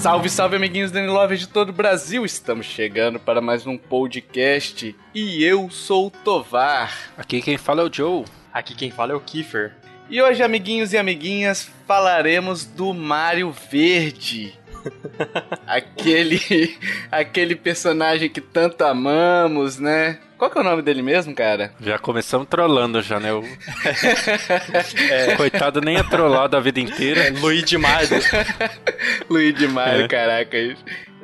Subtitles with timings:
[0.00, 2.24] Salve, salve, amiguinhos Danny Lovers de todo o Brasil!
[2.24, 7.12] Estamos chegando para mais um podcast e eu sou o Tovar.
[7.16, 8.24] Aqui quem fala é o Joe.
[8.52, 9.81] Aqui quem fala é o Kiefer.
[10.12, 14.52] E hoje, amiguinhos e amiguinhas, falaremos do Mario Verde.
[15.66, 16.76] aquele,
[17.10, 20.18] aquele personagem que tanto amamos, né?
[20.36, 21.72] Qual que é o nome dele mesmo, cara?
[21.80, 23.32] Já começamos trollando já, né?
[23.32, 23.42] O...
[25.38, 27.28] Coitado nem é trollado a vida inteira.
[27.28, 28.08] É Luigi Mario.
[29.30, 30.08] Luigi Mario, É.
[30.08, 30.58] caraca.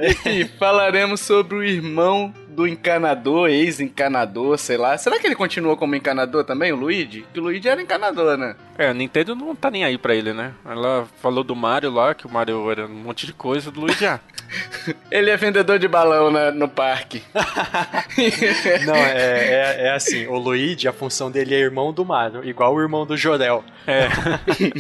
[0.01, 4.99] Enfim, falaremos sobre o irmão do encanador, ex-encanador, sei lá.
[4.99, 7.25] Será que ele continua como encanador também, o Luigi?
[7.33, 8.57] Que o Luigi era encanador, né?
[8.77, 10.53] É, a Nintendo não tá nem aí pra ele, né?
[10.67, 14.05] Ela falou do Mario lá, que o Mario era um monte de coisa, do Luigi
[14.07, 14.19] ah,
[15.09, 17.23] Ele é vendedor de balão na- no parque.
[18.85, 22.75] Não, é, é, é assim, o Luigi, a função dele é irmão do Mario, igual
[22.75, 23.63] o irmão do Jorel.
[23.87, 24.09] É,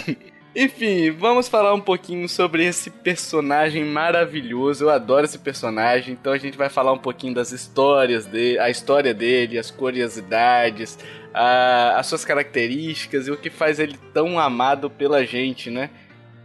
[0.61, 4.83] Enfim, vamos falar um pouquinho sobre esse personagem maravilhoso.
[4.87, 8.69] Eu adoro esse personagem, então a gente vai falar um pouquinho das histórias dele, a
[8.69, 10.99] história dele, as curiosidades,
[11.33, 15.91] a- as suas características e o que faz ele tão amado pela gente, né?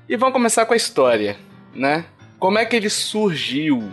[0.08, 1.36] E vamos começar com a história,
[1.74, 2.06] né?
[2.38, 3.92] Como é que ele surgiu?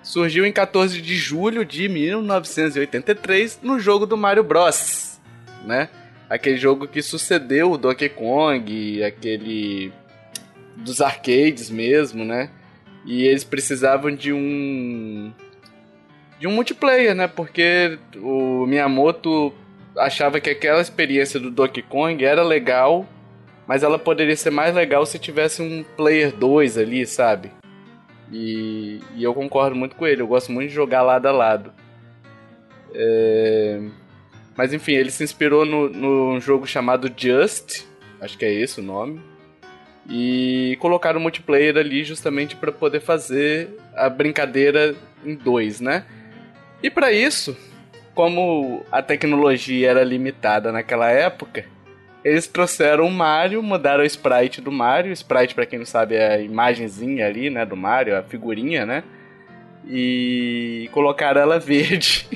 [0.00, 5.18] Surgiu em 14 de julho de 1983 no jogo do Mario Bros,
[5.64, 5.88] né?
[6.34, 9.92] Aquele jogo que sucedeu o Donkey Kong, aquele
[10.76, 12.50] dos arcades mesmo, né?
[13.06, 15.32] E eles precisavam de um
[16.38, 17.28] de um multiplayer, né?
[17.28, 19.54] Porque o Miyamoto
[19.96, 23.06] achava que aquela experiência do Donkey Kong era legal,
[23.66, 27.52] mas ela poderia ser mais legal se tivesse um player 2 ali, sabe?
[28.32, 31.72] E, e eu concordo muito com ele, eu gosto muito de jogar lado a lado.
[32.92, 33.80] É...
[34.56, 37.84] Mas enfim, ele se inspirou no, num jogo chamado Just,
[38.20, 39.20] acho que é esse o nome,
[40.08, 44.94] e colocaram o multiplayer ali justamente para poder fazer a brincadeira
[45.24, 46.04] em dois, né?
[46.82, 47.56] E para isso,
[48.14, 51.64] como a tecnologia era limitada naquela época,
[52.24, 55.10] eles trouxeram o Mario, mudaram o sprite do Mario.
[55.10, 58.86] O sprite, para quem não sabe, é a imagenzinha ali, né, do Mario, a figurinha,
[58.86, 59.04] né?
[59.86, 62.26] E colocaram ela verde.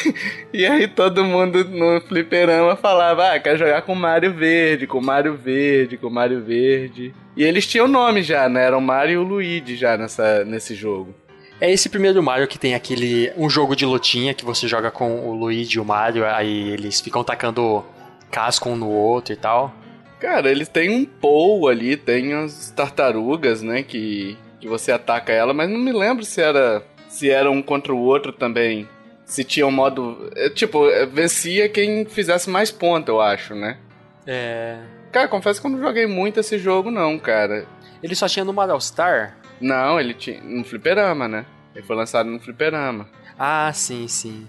[0.52, 5.34] e aí todo mundo no fliperama falava, ah, quer jogar com Mario Verde, com Mario
[5.36, 7.14] Verde, com Mario Verde.
[7.36, 8.64] E eles tinham nome já, né?
[8.64, 11.14] Era o Mario e o Luigi já nessa, nesse jogo.
[11.60, 13.32] É esse primeiro Mario que tem aquele.
[13.36, 17.00] um jogo de lutinha que você joga com o Luigi e o Mario, aí eles
[17.00, 17.84] ficam tacando
[18.30, 19.72] casco um no outro e tal.
[20.18, 25.52] Cara, eles têm um Pou ali, tem as tartarugas, né, que, que você ataca ela,
[25.52, 28.88] mas não me lembro se era se era um contra o outro também.
[29.32, 33.78] Se tinha um modo, é, tipo, é, vencia quem fizesse mais ponto, eu acho, né?
[34.26, 34.76] É.
[35.10, 37.64] Cara, confesso que eu não joguei muito esse jogo não, cara.
[38.02, 39.38] Ele só tinha no Mario All Star?
[39.58, 41.46] Não, ele tinha no fliperama, né?
[41.74, 43.08] Ele foi lançado no fliperama.
[43.38, 44.46] Ah, sim, sim.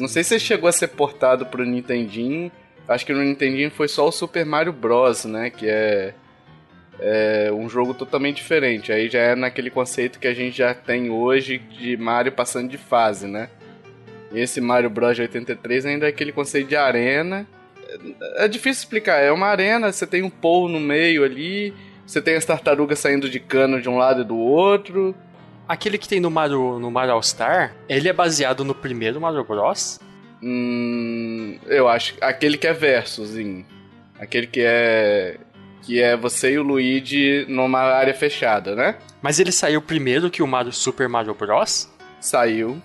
[0.00, 2.50] Não sei se chegou a ser portado pro Nintendinho.
[2.88, 5.48] Acho que no Nintendinho foi só o Super Mario Bros, né?
[5.48, 6.12] Que é,
[6.98, 8.90] é um jogo totalmente diferente.
[8.90, 12.78] Aí já é naquele conceito que a gente já tem hoje de Mario passando de
[12.78, 13.48] fase, né?
[14.34, 17.46] Esse Mario Bros de 83 ainda é aquele conceito de arena.
[18.36, 19.20] É difícil explicar.
[19.20, 21.72] É uma arena, você tem um pou no meio ali.
[22.06, 25.14] Você tem as tartarugas saindo de cano de um lado e do outro.
[25.66, 29.44] Aquele que tem no Mario, no Mario All Star, ele é baseado no primeiro Mario
[29.44, 29.98] Bros.
[30.42, 33.64] Hum, eu acho aquele que é versusinho.
[34.18, 35.38] Aquele que é
[35.82, 38.96] que é você e o Luigi numa área fechada, né?
[39.20, 41.90] Mas ele saiu primeiro que o Mario Super Mario Bros.
[42.20, 42.80] Saiu.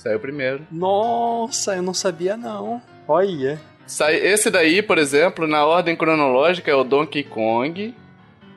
[0.00, 0.66] Saiu primeiro.
[0.72, 2.80] Nossa, eu não sabia não.
[3.06, 3.60] Olha.
[3.86, 7.94] Sai, esse daí, por exemplo, na ordem cronológica é o Donkey Kong.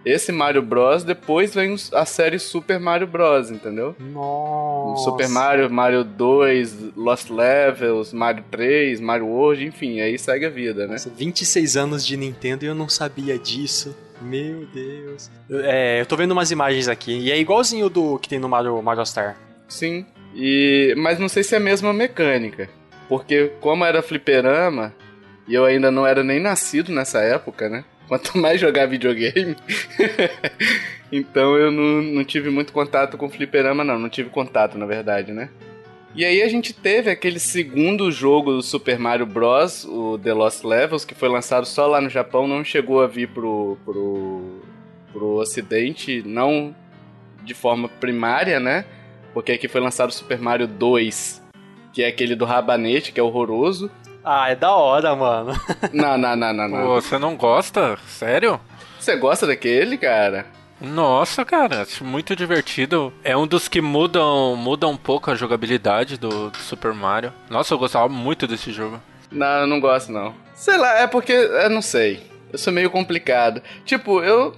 [0.06, 1.04] Esse Mario Bros.
[1.04, 3.52] Depois vem a série Super Mario Bros.
[3.52, 3.94] Entendeu?
[4.00, 5.04] Nossa.
[5.04, 10.88] Super Mario, Mario 2, Lost Levels, Mario 3, Mario World, enfim, aí segue a vida,
[10.88, 10.94] né?
[10.94, 13.94] Nossa, 26 anos de Nintendo e eu não sabia disso.
[14.22, 15.30] Meu Deus.
[15.50, 18.82] É, eu tô vendo umas imagens aqui e é igualzinho do que tem no Mario,
[18.82, 19.36] Mario Star.
[19.68, 20.06] Sim.
[20.36, 22.70] E mas não sei se é a mesma mecânica,
[23.08, 24.94] porque como era fliperama
[25.48, 27.84] e eu ainda não era nem nascido nessa época, né?
[28.08, 29.56] Quanto mais jogar videogame.
[31.12, 34.00] então eu não, não tive muito contato com fliperama, não.
[34.00, 35.50] Não tive contato, na verdade, né?
[36.16, 40.64] E aí a gente teve aquele segundo jogo do Super Mario Bros, o The Lost
[40.64, 44.62] Levels, que foi lançado só lá no Japão, não chegou a vir pro, pro,
[45.12, 46.76] pro ocidente, não
[47.44, 48.86] de forma primária, né?
[49.34, 51.42] Porque aqui foi lançado o Super Mario 2,
[51.92, 53.90] que é aquele do rabanete, que é horroroso.
[54.24, 55.52] Ah, é da hora, mano.
[55.92, 56.82] Não, não, não, não, não.
[56.86, 57.98] Pô, você não gosta?
[58.08, 58.60] Sério?
[58.98, 60.46] Você gosta daquele, cara?
[60.80, 63.14] Nossa, cara, acho muito divertido.
[63.24, 67.34] É um dos que mudam, mudam um pouco a jogabilidade do, do Super Mario.
[67.50, 69.02] Nossa, eu gostava muito desse jogo.
[69.32, 70.34] Não, eu não gosto, não.
[70.54, 72.24] Sei lá, é porque, eu não sei.
[72.52, 73.62] Eu sou meio complicado.
[73.84, 74.56] Tipo, eu,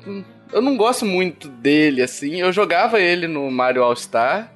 [0.51, 2.41] eu não gosto muito dele, assim.
[2.41, 4.51] Eu jogava ele no Mario All-Star,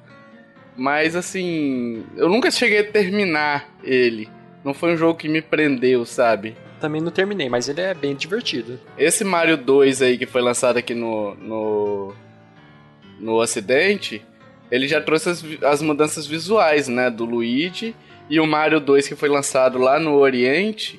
[0.80, 4.30] mas, assim, eu nunca cheguei a terminar ele.
[4.64, 6.56] Não foi um jogo que me prendeu, sabe?
[6.80, 8.80] Também não terminei, mas ele é bem divertido.
[8.96, 12.14] Esse Mario 2 aí que foi lançado aqui no, no,
[13.18, 14.24] no Ocidente,
[14.70, 17.94] ele já trouxe as, as mudanças visuais, né, do Luigi.
[18.30, 20.98] E o Mario 2 que foi lançado lá no Oriente,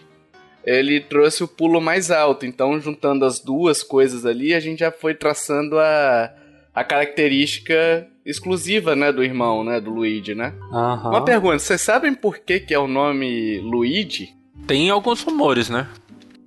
[0.63, 2.45] ele trouxe o pulo mais alto.
[2.45, 6.31] Então, juntando as duas coisas ali, a gente já foi traçando a,
[6.71, 10.53] a característica exclusiva, né, do irmão, né, do Luigi, né?
[10.71, 11.09] Aham.
[11.09, 14.29] Uma pergunta, vocês sabem por que, que é o nome Luigi?
[14.67, 15.87] Tem alguns rumores, né?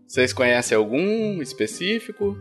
[0.06, 2.38] Vocês conhecem algum específico?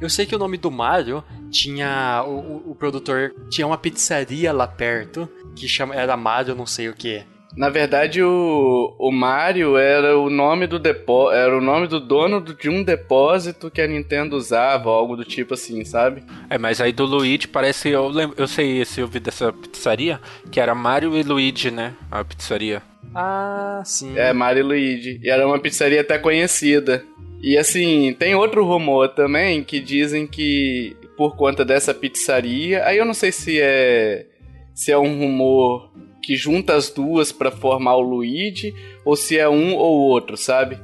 [0.00, 2.22] Eu sei que o nome do Mario tinha.
[2.26, 6.90] O, o- o produtor tinha uma pizzaria lá perto que chama, era Mario não sei
[6.90, 7.22] o que.
[7.56, 12.38] Na verdade, o, o Mario era o nome do depo era o nome do dono
[12.40, 16.22] do- de um depósito que a Nintendo usava, algo do tipo assim, sabe?
[16.50, 17.88] É, mas aí do Luigi parece.
[17.88, 20.20] Eu, lem- eu sei se eu vi dessa pizzaria,
[20.50, 21.94] que era Mario e Luigi, né?
[22.10, 22.82] A pizzaria.
[23.14, 24.12] Ah, sim.
[24.18, 25.20] É, Mario e Luigi.
[25.22, 27.02] E era uma pizzaria até conhecida.
[27.42, 33.04] E assim, tem outro rumor também que dizem que por conta dessa pizzaria, aí eu
[33.06, 34.26] não sei se é
[34.74, 35.90] se é um rumor
[36.26, 38.74] que junta as duas pra formar o Luigi
[39.04, 40.78] ou se é um ou outro, sabe?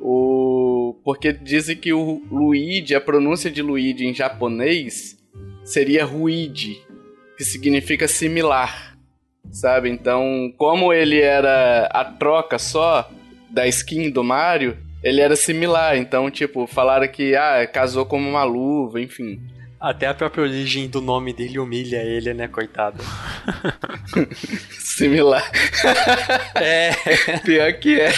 [0.00, 5.18] O porque dizem que o Luigi, a pronúncia de Luigi em japonês
[5.64, 6.82] seria Ruigi,
[7.36, 8.88] que significa similar
[9.50, 9.90] sabe?
[9.90, 13.08] Então, como ele era a troca só
[13.50, 15.96] da skin do Mario, ele era similar.
[15.96, 19.40] Então, tipo, falaram que, ah, casou como uma luva, enfim.
[19.80, 23.02] Até a própria origem do nome dele humilha ele, né, coitado.
[24.78, 25.48] Similar.
[26.56, 26.90] É.
[27.44, 28.12] Pior que é.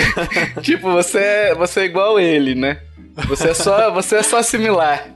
[0.62, 2.80] tipo, você é, você é igual ele, né?
[3.28, 5.06] Você é só, você é só similar.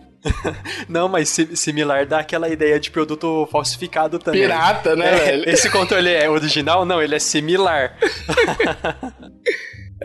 [0.88, 4.42] Não, mas si- similar dá aquela ideia de produto falsificado também.
[4.42, 5.48] Pirata, né, É, velho?
[5.48, 6.84] Esse controle é original?
[6.84, 7.96] Não, ele é similar.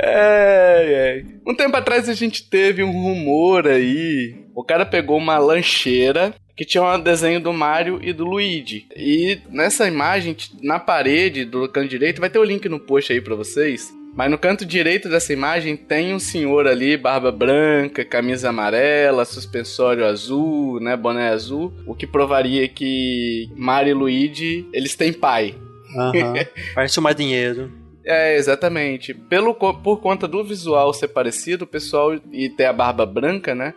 [0.01, 1.25] Ai, ai.
[1.45, 4.42] Um tempo atrás a gente teve um rumor aí.
[4.55, 8.85] O cara pegou uma lancheira que tinha um desenho do Mario e do Luigi.
[8.95, 13.19] E nessa imagem, na parede do canto direito, vai ter o link no post aí
[13.19, 13.91] pra vocês.
[14.15, 20.05] Mas no canto direito dessa imagem tem um senhor ali, barba branca, camisa amarela, suspensório
[20.05, 25.55] azul, né, boné azul, o que provaria que Mario e Luigi, eles têm pai.
[25.97, 26.35] Aham.
[26.75, 27.71] Parece um marinheiro.
[28.05, 29.13] É, exatamente.
[29.13, 33.73] Pelo, por conta do visual ser parecido, o pessoal, e ter a barba branca, né?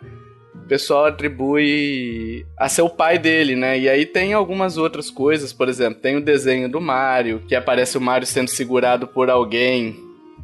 [0.67, 3.79] O pessoal atribui a ser o pai dele, né?
[3.79, 7.97] E aí tem algumas outras coisas, por exemplo, tem o desenho do Mario, que aparece
[7.97, 9.95] o Mario sendo segurado por alguém,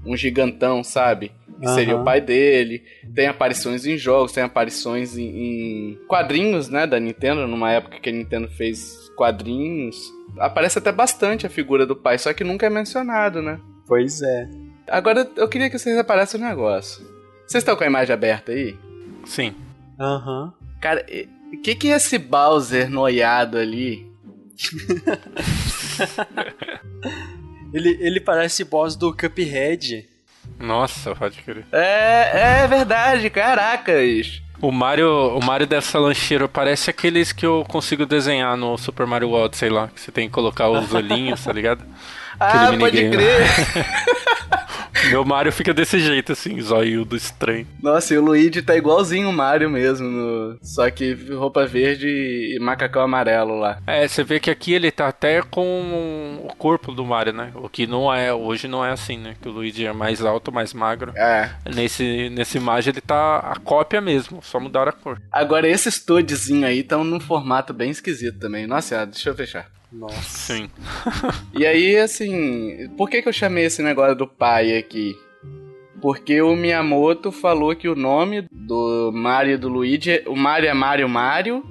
[0.06, 1.32] um gigantão, sabe?
[1.60, 2.02] Que seria Aham.
[2.02, 2.84] o pai dele.
[3.12, 6.86] Tem aparições em jogos, tem aparições em, em quadrinhos, né?
[6.86, 9.96] Da Nintendo, numa época que a Nintendo fez quadrinhos.
[10.38, 13.58] Aparece até bastante a figura do pai, só que nunca é mencionado, né?
[13.88, 14.48] Pois é.
[14.86, 17.04] Agora, eu queria que vocês reparassem um negócio.
[17.44, 18.76] Vocês estão com a imagem aberta aí?
[19.24, 19.52] Sim.
[19.98, 20.52] Aham.
[20.80, 21.04] Cara,
[21.52, 24.10] o que, que é esse Bowser noiado ali?
[27.72, 30.06] Ele, ele parece boss do Cuphead.
[30.58, 31.64] Nossa, pode crer.
[31.72, 34.42] É, é verdade, caracas.
[34.60, 39.30] O Mario, o Mario dessa lancheira parece aqueles que eu consigo desenhar no Super Mario
[39.30, 41.84] World, sei lá, que você tem que colocar os olhinhos, tá ligado?
[42.40, 43.24] Ah, Aquele pode minigame.
[43.24, 43.46] crer.
[45.10, 47.66] Meu Mario fica desse jeito, assim, zóio estranho.
[47.82, 52.58] Nossa, e o Luigi tá igualzinho o Mario mesmo, no- só que roupa verde e
[52.60, 53.78] macacão amarelo lá.
[53.86, 57.50] É, você vê que aqui ele tá até com o corpo do Mario, né?
[57.54, 59.34] O que não é, hoje não é assim, né?
[59.40, 61.12] Que o Luigi é mais alto, mais magro.
[61.16, 61.50] É.
[61.74, 65.20] Nesse, nessa imagem ele tá a cópia mesmo, só mudaram a cor.
[65.30, 68.66] Agora esses Toadzinho aí estão num formato bem esquisito também.
[68.66, 69.66] Nossa, deixa eu fechar.
[69.92, 70.22] Nossa.
[70.22, 70.68] Sim.
[71.54, 75.14] E aí, assim, por que, que eu chamei esse negócio do pai aqui?
[76.00, 80.74] Porque o Miyamoto falou que o nome do Mario e do Luigi, o Mario é
[80.74, 81.62] Mario Mario,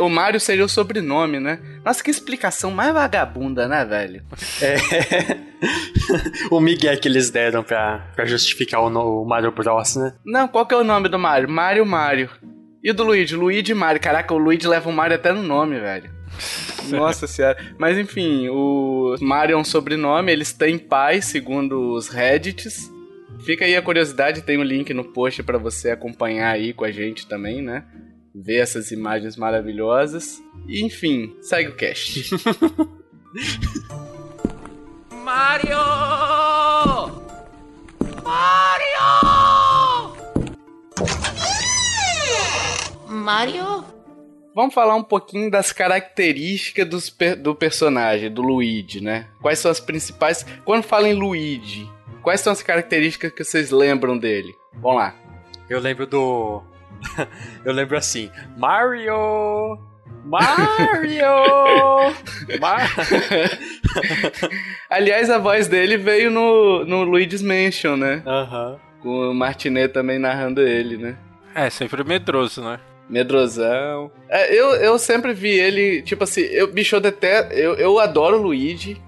[0.00, 1.58] o Mario seria o sobrenome, né?
[1.82, 4.22] Nossa, que explicação mais vagabunda, né, velho?
[4.60, 4.76] É.
[6.50, 10.12] o Miguel que eles deram pra, pra justificar o, no- o Mario Bros, né?
[10.24, 11.48] Não, qual que é o nome do Mario?
[11.48, 12.28] Mario Mario.
[12.82, 13.34] E o do Luigi?
[13.34, 14.00] Luigi Mario.
[14.00, 16.10] Caraca, o Luigi leva o Mario até no nome, velho.
[16.90, 17.56] Nossa senhora.
[17.78, 22.90] Mas enfim, o Mario é um sobrenome, eles têm pai, segundo os Reddits.
[23.40, 26.90] Fica aí a curiosidade, tem um link no post pra você acompanhar aí com a
[26.90, 27.84] gente também, né?
[28.34, 30.42] Ver essas imagens maravilhosas.
[30.66, 32.30] E, enfim, segue o cast.
[35.24, 35.76] Mario!
[38.24, 38.88] Mario!
[43.08, 43.97] Mario?
[44.58, 49.28] Vamos falar um pouquinho das características dos do personagem, do Luigi, né?
[49.40, 50.44] Quais são as principais.
[50.64, 51.88] Quando fala em Luigi,
[52.22, 54.52] quais são as características que vocês lembram dele?
[54.72, 55.14] Vamos lá.
[55.70, 56.60] Eu lembro do.
[57.64, 59.78] Eu lembro assim: Mario!
[60.24, 61.28] Mario!
[62.60, 62.90] Mar...
[64.90, 68.24] Aliás, a voz dele veio no, no Luigi's Mansion, né?
[68.26, 68.80] Aham.
[69.02, 71.16] Com o Martinet também narrando ele, né?
[71.54, 72.80] É, sempre medroso, né?
[73.08, 74.10] Medrosão.
[74.28, 77.52] É, eu, eu sempre vi ele, tipo assim, eu, bicho, eu detesto.
[77.52, 79.00] Eu, eu adoro o Luigi.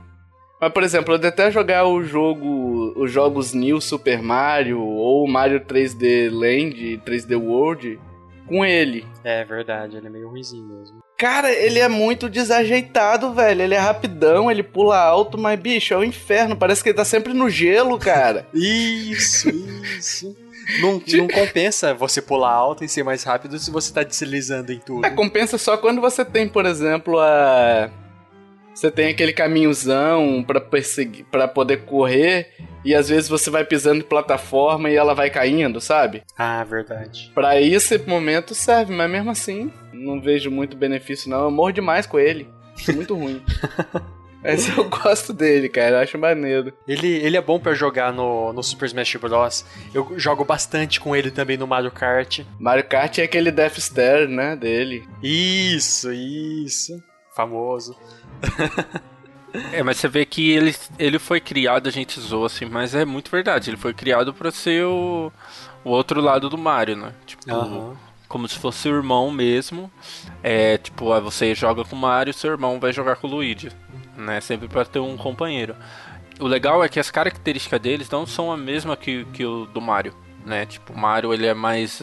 [0.61, 2.93] Mas, por exemplo, eu detesto jogar o jogo.
[2.97, 7.99] Os jogos New Super Mario ou Mario 3D Land, 3D World
[8.51, 9.07] com ele.
[9.23, 10.99] É verdade, ele é meio ruimzinho mesmo.
[11.17, 13.63] Cara, ele é muito desajeitado, velho.
[13.63, 16.57] Ele é rapidão, ele pula alto, mas, bicho, é o inferno.
[16.57, 18.47] Parece que ele tá sempre no gelo, cara.
[18.53, 19.51] Isso,
[19.99, 20.37] isso.
[20.81, 24.79] Não, não compensa você pular alto e ser mais rápido se você tá deslizando em
[24.79, 25.07] tudo.
[25.07, 27.91] É, compensa só quando você tem, por exemplo, a.
[28.75, 34.01] Você tem aquele caminhozão pra perseguir, para poder correr e às vezes você vai pisando
[34.01, 36.23] em plataforma e ela vai caindo, sabe?
[36.39, 37.31] Ah, verdade.
[37.35, 41.45] Pra esse momento serve, mas mesmo assim, não vejo muito benefício não.
[41.45, 42.49] Eu morro demais com ele.
[42.75, 43.43] Acho muito ruim.
[44.43, 45.97] Mas eu gosto dele, cara.
[45.97, 46.73] Eu acho maneiro.
[46.89, 49.65] Ele, ele é bom pra jogar no, no Super Smash Bros.
[49.93, 52.41] Eu jogo bastante com ele também no Mario Kart.
[52.59, 55.07] Mario Kart é aquele Death Star, né, dele.
[55.23, 57.03] Isso, isso.
[57.35, 57.97] Famoso.
[59.73, 63.05] É, mas você vê que ele, ele foi criado, a gente zoa assim, mas é
[63.05, 63.69] muito verdade.
[63.69, 65.33] Ele foi criado pra ser o,
[65.85, 67.13] o outro lado do Mario, né?
[67.27, 67.97] Tipo, Aham.
[68.29, 69.91] como se fosse o irmão mesmo.
[70.41, 73.71] É, tipo, ah, você joga com o Mario, seu irmão vai jogar com o Luigi,
[74.21, 74.41] né?
[74.41, 75.75] Sempre pra ter um companheiro.
[76.39, 79.81] O legal é que as características deles não são a mesma que, que o do
[79.81, 80.15] Mario,
[80.47, 80.65] né?
[80.65, 82.01] Tipo, o Mario ele é mais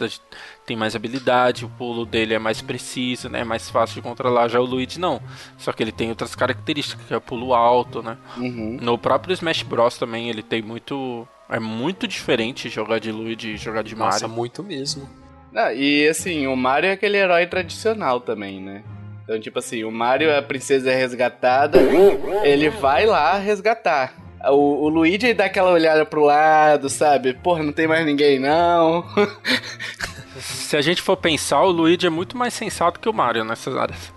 [0.64, 3.40] tem mais habilidade, o pulo dele é mais preciso, né?
[3.40, 4.48] É mais fácil de controlar.
[4.48, 5.20] Já o Luigi não.
[5.56, 8.16] Só que ele tem outras características, que é o pulo alto, né?
[8.36, 8.78] Uhum.
[8.80, 13.56] No próprio Smash Bros também ele tem muito é muito diferente jogar de Luigi e
[13.56, 14.36] jogar de Nossa, Mario.
[14.36, 15.08] muito mesmo.
[15.54, 18.84] Ah, e assim, o Mario é aquele herói tradicional também, né?
[19.28, 21.78] Então, tipo assim, o Mario, a princesa é resgatada,
[22.42, 24.14] ele vai lá resgatar.
[24.46, 27.34] O, o Luigi dá aquela olhada pro lado, sabe?
[27.34, 29.04] Porra, não tem mais ninguém não.
[30.40, 33.76] Se a gente for pensar, o Luigi é muito mais sensato que o Mario nessas
[33.76, 34.14] áreas.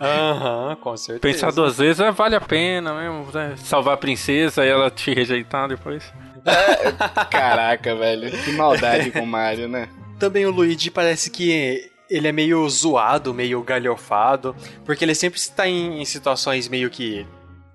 [0.00, 1.20] Aham, com certeza.
[1.20, 3.54] Pensar duas vezes é, vale a pena mesmo, né?
[3.58, 6.12] Salvar a princesa e ela te rejeitar depois.
[7.30, 9.88] Caraca, velho, que maldade com o Mario, né?
[10.18, 15.68] Também o Luigi parece que ele é meio zoado, meio galhofado, porque ele sempre está
[15.68, 17.26] em, em situações meio que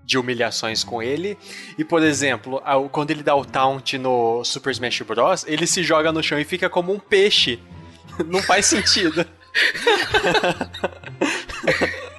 [0.03, 1.38] de humilhações com ele.
[1.77, 5.83] E, por exemplo, ao- quando ele dá o taunt no Super Smash Bros., ele se
[5.83, 7.59] joga no chão e fica como um peixe.
[8.27, 9.25] Não faz sentido.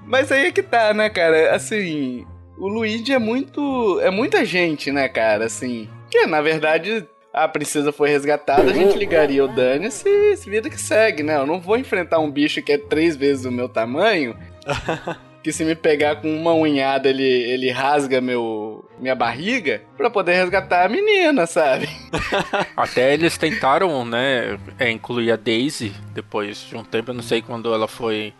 [0.06, 1.54] Mas aí é que tá, né, cara?
[1.54, 2.26] Assim,
[2.58, 4.00] o Luigi é muito.
[4.00, 5.46] É muita gente, né, cara?
[5.46, 5.88] Assim.
[6.10, 10.68] Que na verdade a princesa foi resgatada, a gente ligaria o dane-se e se vida
[10.68, 11.36] que segue, né?
[11.36, 14.36] Eu não vou enfrentar um bicho que é três vezes o meu tamanho.
[15.42, 20.34] que se me pegar com uma unhada ele, ele rasga meu, minha barriga pra poder
[20.34, 21.88] resgatar a menina, sabe?
[22.76, 27.42] Até eles tentaram, né, é, incluir a Daisy depois de um tempo, eu não sei
[27.42, 28.32] quando ela foi.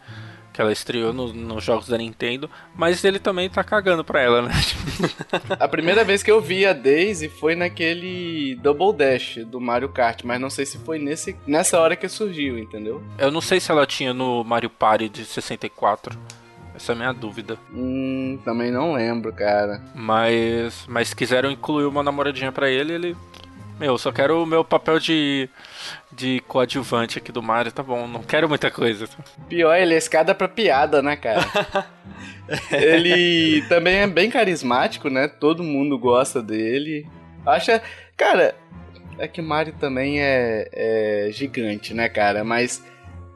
[0.52, 4.42] Que ela estreou no- nos jogos da Nintendo, mas ele também tá cagando pra ela,
[4.42, 4.52] né?
[5.58, 10.22] A primeira vez que eu vi a Daisy foi naquele Double Dash do Mario Kart,
[10.24, 13.02] mas não sei se foi nesse, nessa hora que surgiu, entendeu?
[13.18, 16.18] Eu não sei se ela tinha no Mario Party de 64.
[16.74, 17.58] Essa é a minha dúvida.
[17.72, 19.82] Hum, também não lembro, cara.
[19.94, 23.16] Mas, mas quiseram incluir uma namoradinha pra ele, ele.
[23.78, 25.48] Meu, só quero o meu papel de,
[26.10, 29.08] de coadjuvante aqui do Mario, tá bom, não quero muita coisa.
[29.48, 31.40] Pior, ele é escada pra piada, né, cara?
[32.70, 35.28] ele também é bem carismático, né?
[35.28, 37.06] Todo mundo gosta dele.
[37.44, 37.82] Acha.
[38.16, 38.54] Cara,
[39.18, 42.44] é que o Mario também é, é gigante, né, cara?
[42.44, 42.82] Mas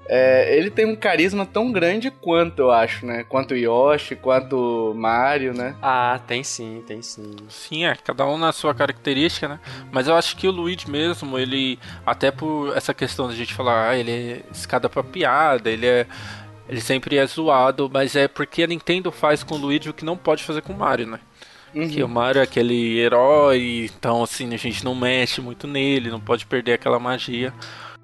[0.09, 3.25] é, ele tem um carisma tão grande quanto, eu acho, né?
[3.29, 4.57] Quanto o Yoshi, quanto
[4.93, 5.75] o Mario, né?
[5.83, 7.35] Ah, tem sim, tem sim.
[7.49, 9.61] Sim, é, cada um na sua característica, né?
[9.91, 13.91] Mas eu acho que o Luigi mesmo, ele, até por essa questão da gente falar,
[13.91, 16.07] ah, ele é escada pra piada, ele é.
[16.69, 20.05] Ele sempre é zoado, mas é porque a Nintendo faz com o Luigi o que
[20.05, 21.21] não pode fazer com o Mario, né?
[21.73, 21.89] Uhum.
[21.89, 26.19] Que o Mario é aquele herói, então assim, a gente não mexe muito nele, não
[26.19, 27.55] pode perder aquela magia.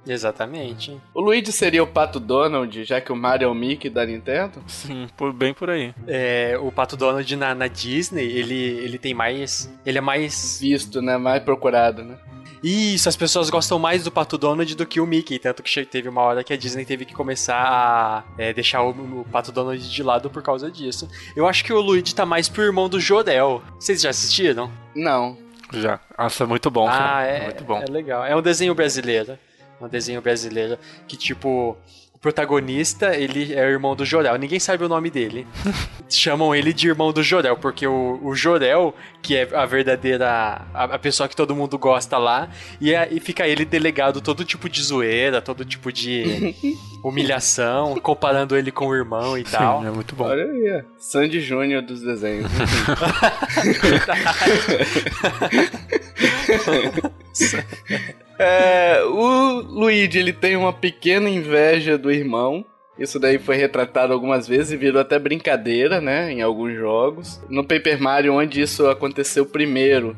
[0.07, 0.99] Exatamente.
[1.15, 4.63] O Luigi seria o Pato Donald, já que o Mario é o Mickey da Nintendo?
[4.67, 5.95] Sim, por, bem por aí.
[6.07, 9.73] É, o Pato Donald na, na Disney, ele, ele tem mais.
[9.87, 10.59] Ele é mais.
[10.61, 11.17] Visto, né?
[11.17, 12.17] Mais procurado, né?
[12.63, 15.39] Isso, as pessoas gostam mais do Pato Donald do que o Mickey.
[15.39, 18.91] Tanto que teve uma hora que a Disney teve que começar a é, deixar o,
[18.91, 21.09] o Pato Donald de lado por causa disso.
[21.35, 23.63] Eu acho que o Luigi tá mais pro irmão do Jorel.
[23.79, 24.71] Vocês já assistiram?
[24.95, 25.37] Não.
[25.73, 25.99] Já.
[26.17, 27.27] Nossa, é muito bom, ah, cara.
[27.27, 27.83] é, Muito bom.
[27.83, 28.25] é legal.
[28.25, 29.39] É um desenho brasileiro.
[29.83, 31.77] Um desenho brasileiro que, tipo,
[32.15, 34.37] o protagonista, ele é o irmão do Jorel.
[34.37, 35.45] Ninguém sabe o nome dele.
[36.09, 40.63] Chamam ele de irmão do Jorel, porque o, o Jorel, que é a verdadeira.
[40.73, 42.49] a, a pessoa que todo mundo gosta lá,
[42.81, 46.55] e, é- e fica ele delegado todo tipo de zoeira, todo tipo de
[47.03, 49.81] humilhação, comparando ele com o irmão e tal.
[49.81, 50.27] Sim, é muito bom.
[50.27, 50.83] Olha aí, ó.
[51.01, 52.49] Sandy Júnior dos desenhos.
[58.39, 62.65] É, o Luigi, ele tem uma pequena inveja do irmão.
[62.99, 66.31] Isso daí foi retratado algumas vezes e virou até brincadeira, né?
[66.31, 67.41] Em alguns jogos.
[67.49, 70.17] No Paper Mario, onde isso aconteceu primeiro,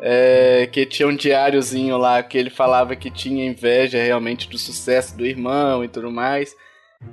[0.00, 5.16] é, que tinha um diáriozinho lá que ele falava que tinha inveja realmente do sucesso
[5.16, 6.54] do irmão e tudo mais.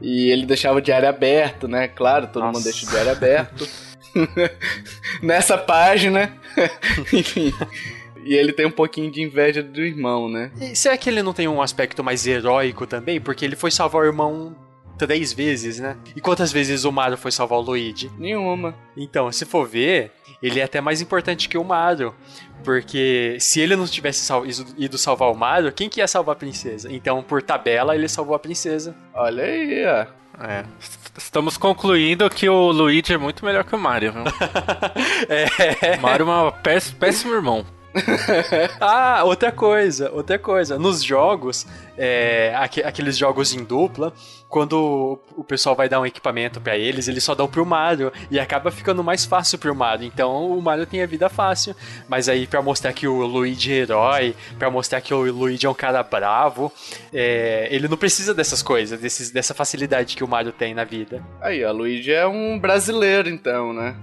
[0.02, 1.88] E ele deixava o diário aberto, né?
[1.88, 2.58] Claro, todo Nossa.
[2.58, 3.68] mundo deixa o diário aberto.
[5.24, 6.34] Nessa página.
[7.12, 7.54] Enfim.
[8.26, 10.52] E ele tem um pouquinho de inveja do irmão, né?
[10.60, 13.20] E será que ele não tem um aspecto mais heróico também?
[13.20, 14.56] Porque ele foi salvar o irmão
[14.98, 15.98] três vezes, né?
[16.16, 18.12] E quantas vezes o Mario foi salvar o Luigi?
[18.20, 18.76] Nenhuma.
[18.96, 20.12] Então, se for ver,
[20.44, 22.14] ele é até mais importante que o Mario.
[22.64, 26.38] Porque se ele não tivesse sal- ido- salvar o Mario, quem que ia salvar a
[26.38, 26.88] princesa?
[26.94, 28.96] Então, por tabela, ele salvou a princesa.
[29.16, 30.06] Olha aí, ó.
[30.44, 30.64] É.
[31.18, 34.24] Estamos concluindo que o Luigi é muito melhor que o Mario, viu?
[35.30, 35.98] É.
[35.98, 37.66] O Mario é um péss- péssimo irmão.
[38.80, 40.78] Ah, outra coisa, outra coisa.
[40.80, 41.66] Nos jogos,
[41.98, 44.14] é, aque- aqueles jogos em dupla,
[44.50, 48.38] quando o pessoal vai dar um equipamento pra eles, eles só dão pro Mario e
[48.38, 50.06] acaba ficando mais fácil pro Mario.
[50.06, 51.74] Então o Mario tem a vida fácil,
[52.10, 55.70] mas aí pra mostrar que o Luigi é herói, pra mostrar que o Luigi é
[55.70, 56.72] um cara bravo,
[57.14, 61.24] é, ele não precisa dessas coisas, desses, dessa facilidade que o Mario tem na vida.
[61.40, 63.96] Aí, ó, Luigi é um brasileiro, então, né?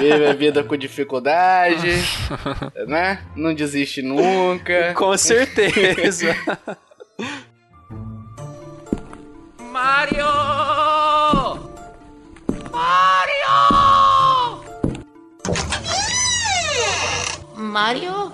[0.00, 1.90] Vive a vida com dificuldade,
[2.88, 3.22] né?
[3.36, 4.94] Não desiste nunca.
[4.94, 6.34] Com certeza.
[7.18, 7.26] マ
[10.10, 10.24] リオ
[12.70, 13.32] マリ
[17.58, 18.32] オマリオ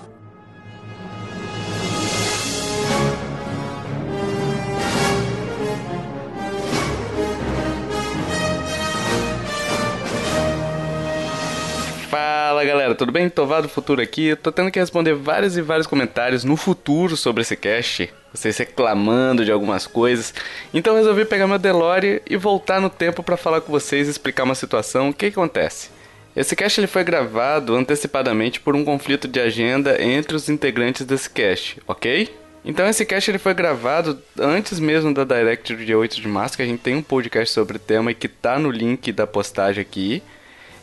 [12.59, 13.29] Fala galera, tudo bem?
[13.29, 14.25] Tovado Futuro aqui.
[14.25, 18.13] Eu tô tendo que responder vários e vários comentários no futuro sobre esse cast.
[18.33, 20.33] Vocês reclamando de algumas coisas.
[20.73, 24.43] Então resolvi pegar meu DeLorean e voltar no tempo pra falar com vocês e explicar
[24.43, 25.07] uma situação.
[25.07, 25.89] O que, que acontece?
[26.35, 31.29] Esse cast ele foi gravado antecipadamente por um conflito de agenda entre os integrantes desse
[31.29, 32.27] cast, ok?
[32.65, 36.57] Então esse cast ele foi gravado antes mesmo da Direct do dia 8 de março,
[36.57, 39.25] que a gente tem um podcast sobre o tema e que tá no link da
[39.25, 40.21] postagem aqui.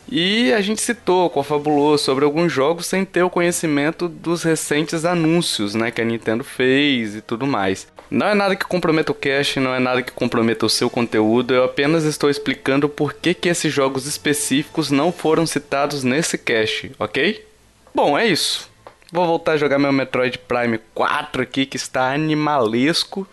[0.09, 5.75] E a gente citou, confabulou sobre alguns jogos sem ter o conhecimento dos recentes anúncios,
[5.75, 7.87] né, que a Nintendo fez e tudo mais.
[8.09, 11.53] Não é nada que comprometa o cache, não é nada que comprometa o seu conteúdo,
[11.53, 16.91] eu apenas estou explicando por que, que esses jogos específicos não foram citados nesse cache,
[16.97, 17.45] ok?
[17.93, 18.69] Bom, é isso.
[19.11, 23.27] Vou voltar a jogar meu Metroid Prime 4 aqui, que está animalesco.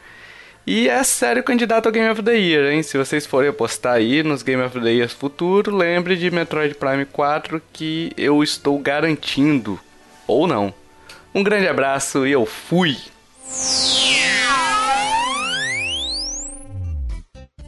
[0.66, 2.82] E é sério candidato ao Game of the Year, hein?
[2.82, 7.04] Se vocês forem apostar aí nos Game of the Year futuro, lembre de Metroid Prime
[7.04, 9.78] 4 que eu estou garantindo.
[10.26, 10.72] Ou não.
[11.34, 12.96] Um grande abraço e eu fui!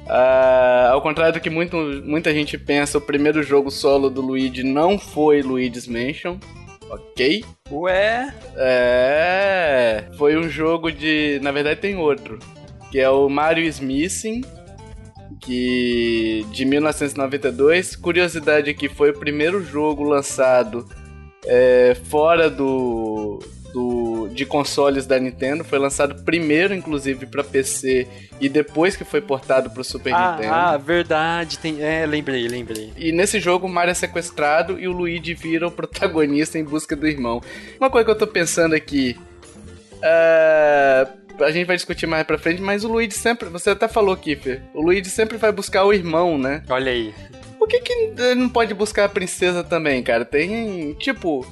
[0.08, 4.62] Ah, ao contrário do que muito, muita gente pensa, o primeiro jogo solo do Luigi
[4.62, 6.38] não foi Luigi's Mansion,
[6.88, 7.44] ok?
[7.70, 11.38] Ué, É, foi um jogo de.
[11.42, 12.38] Na verdade, tem outro.
[12.96, 14.40] Que é o Mario is Missing,
[15.38, 17.94] que de 1992.
[17.94, 20.88] Curiosidade aqui, foi o primeiro jogo lançado
[21.44, 23.38] é, fora do,
[23.74, 25.62] do de consoles da Nintendo.
[25.62, 28.08] Foi lançado primeiro, inclusive, pra PC
[28.40, 30.54] e depois que foi portado pro Super Ah, Nintendo.
[30.54, 31.58] ah, verdade.
[31.58, 31.82] Tem...
[31.82, 32.94] É, lembrei, lembrei.
[32.96, 36.96] E nesse jogo o Mario é sequestrado e o Luigi vira o protagonista em busca
[36.96, 37.42] do irmão.
[37.78, 39.18] Uma coisa que eu tô pensando aqui.
[40.02, 41.06] é,
[41.40, 43.48] A gente vai discutir mais pra frente, mas o Luigi sempre.
[43.48, 44.62] Você até falou, Kiffer.
[44.74, 46.62] O Luigi sempre vai buscar o irmão, né?
[46.68, 47.14] Olha aí.
[47.58, 50.24] Por que, que ele não pode buscar a princesa também, cara?
[50.24, 50.94] Tem.
[50.94, 51.46] Tipo.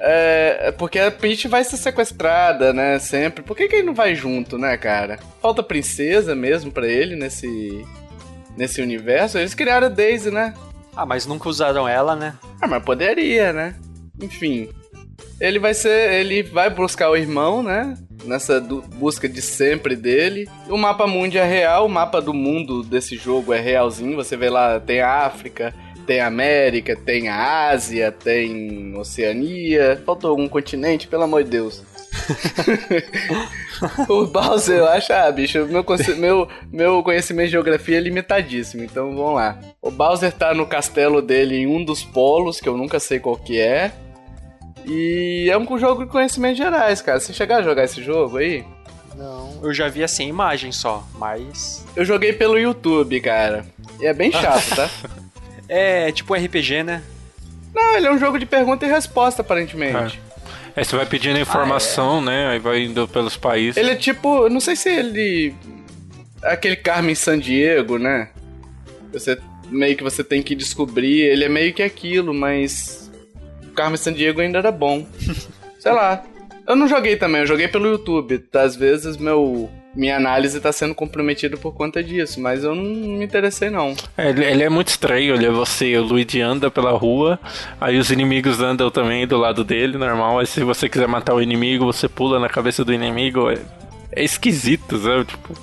[0.00, 0.72] É.
[0.78, 2.98] Porque a Peach vai ser sequestrada, né?
[2.98, 3.42] Sempre.
[3.42, 5.18] Por que, que ele não vai junto, né, cara?
[5.40, 7.84] Falta princesa mesmo pra ele nesse.
[8.56, 9.38] Nesse universo.
[9.38, 10.54] Eles criaram a Daisy, né?
[10.96, 12.34] Ah, mas nunca usaram ela, né?
[12.60, 13.74] Ah, mas poderia, né?
[14.20, 14.70] Enfim.
[15.40, 16.12] Ele vai ser.
[16.12, 17.96] Ele vai buscar o irmão, né?
[18.24, 20.48] Nessa busca de sempre dele.
[20.68, 24.16] O mapa mundi é real, o mapa do mundo desse jogo é realzinho.
[24.16, 25.74] Você vê lá, tem a África,
[26.06, 30.00] tem a América, tem a Ásia, tem Oceania.
[30.06, 31.82] Faltou algum continente, pelo amor de Deus.
[34.08, 35.84] o Bowser, eu acho, ah, bicho, meu,
[36.16, 39.58] meu, meu conhecimento de geografia é limitadíssimo, então vamos lá.
[39.82, 43.36] O Bowser tá no castelo dele em um dos polos, que eu nunca sei qual
[43.36, 43.92] que é.
[44.86, 47.20] E é um jogo de conhecimentos gerais, cara.
[47.20, 48.64] Você chegar a jogar esse jogo aí?
[49.16, 49.60] Não.
[49.62, 51.84] Eu já vi assim imagem só, mas.
[51.96, 53.64] Eu joguei pelo YouTube, cara.
[54.00, 54.90] E é bem chato, tá?
[55.68, 57.02] É tipo RPG, né?
[57.74, 60.20] Não, ele é um jogo de pergunta e resposta, aparentemente.
[60.76, 62.48] Aí você vai pedindo informação, né?
[62.48, 63.76] Aí vai indo pelos países.
[63.76, 65.54] Ele é tipo, não sei se ele.
[66.42, 68.28] Aquele Carmen San Diego, né?
[69.12, 69.38] Você
[69.70, 71.20] meio que você tem que descobrir.
[71.20, 73.03] Ele é meio que aquilo, mas.
[73.74, 75.04] O Carmen San Diego ainda era bom.
[75.80, 76.22] sei lá.
[76.64, 78.40] Eu não joguei também, eu joguei pelo YouTube.
[78.54, 79.68] Às vezes meu.
[79.96, 83.94] Minha análise tá sendo comprometida por conta disso, mas eu não me interessei não.
[84.16, 87.38] É, ele, ele é muito estranho, ele é você, o Luigi anda pela rua,
[87.80, 90.40] aí os inimigos andam também do lado dele, normal.
[90.40, 93.50] Aí se você quiser matar o inimigo, você pula na cabeça do inimigo.
[93.50, 93.58] É,
[94.12, 95.26] é esquisito, sabe?
[95.26, 95.54] Tipo.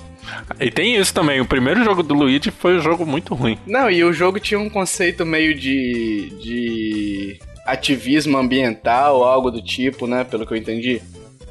[0.58, 3.58] E tem isso também, o primeiro jogo do Luigi foi um jogo muito ruim.
[3.66, 6.32] Não, e o jogo tinha um conceito meio de.
[6.40, 7.51] de.
[7.72, 10.24] Ativismo ambiental, algo do tipo, né?
[10.24, 11.02] Pelo que eu entendi.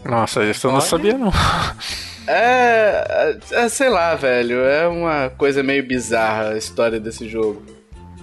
[0.03, 0.87] Nossa, isso eu não Olha.
[0.87, 1.31] sabia não.
[2.27, 4.59] É, é, sei lá, velho.
[4.59, 7.63] É uma coisa meio bizarra a história desse jogo.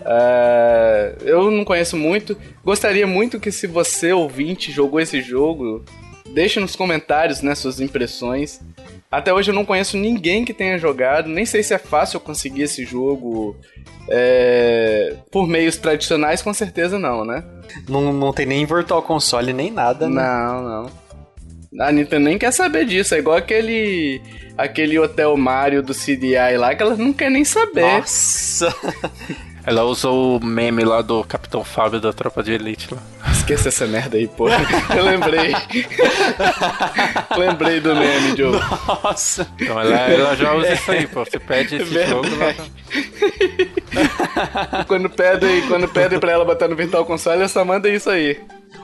[0.04, 2.36] É, eu não conheço muito.
[2.64, 5.84] Gostaria muito que se você, ouvinte, jogou esse jogo,
[6.32, 8.60] deixe nos comentários né, suas impressões.
[9.10, 11.28] Até hoje eu não conheço ninguém que tenha jogado.
[11.28, 13.56] Nem sei se é fácil conseguir esse jogo
[14.08, 17.42] é, por meios tradicionais, com certeza não, né?
[17.88, 20.22] Não, não tem nem Virtual Console nem nada, né?
[20.22, 21.86] Não, não.
[21.86, 23.14] A Nintendo nem quer saber disso.
[23.14, 24.20] É igual aquele
[24.56, 27.82] aquele Hotel Mario do CDI lá, que ela não quer nem saber.
[27.82, 28.74] Nossa!
[29.64, 33.02] Ela usou o meme lá do Capitão Fábio da Tropa de Elite lá.
[33.48, 34.46] Esqueça essa merda aí, pô.
[34.50, 35.54] Eu lembrei.
[37.34, 38.60] lembrei do meme, Joe.
[39.02, 39.50] Nossa!
[39.58, 41.24] Então ela, ela já usa isso aí, pô.
[41.24, 42.10] Você pede esse Verdade.
[42.10, 42.54] jogo lá.
[44.86, 48.38] Quando pedem, quando pedem pra ela botar no Virtual Console, ela só manda isso aí.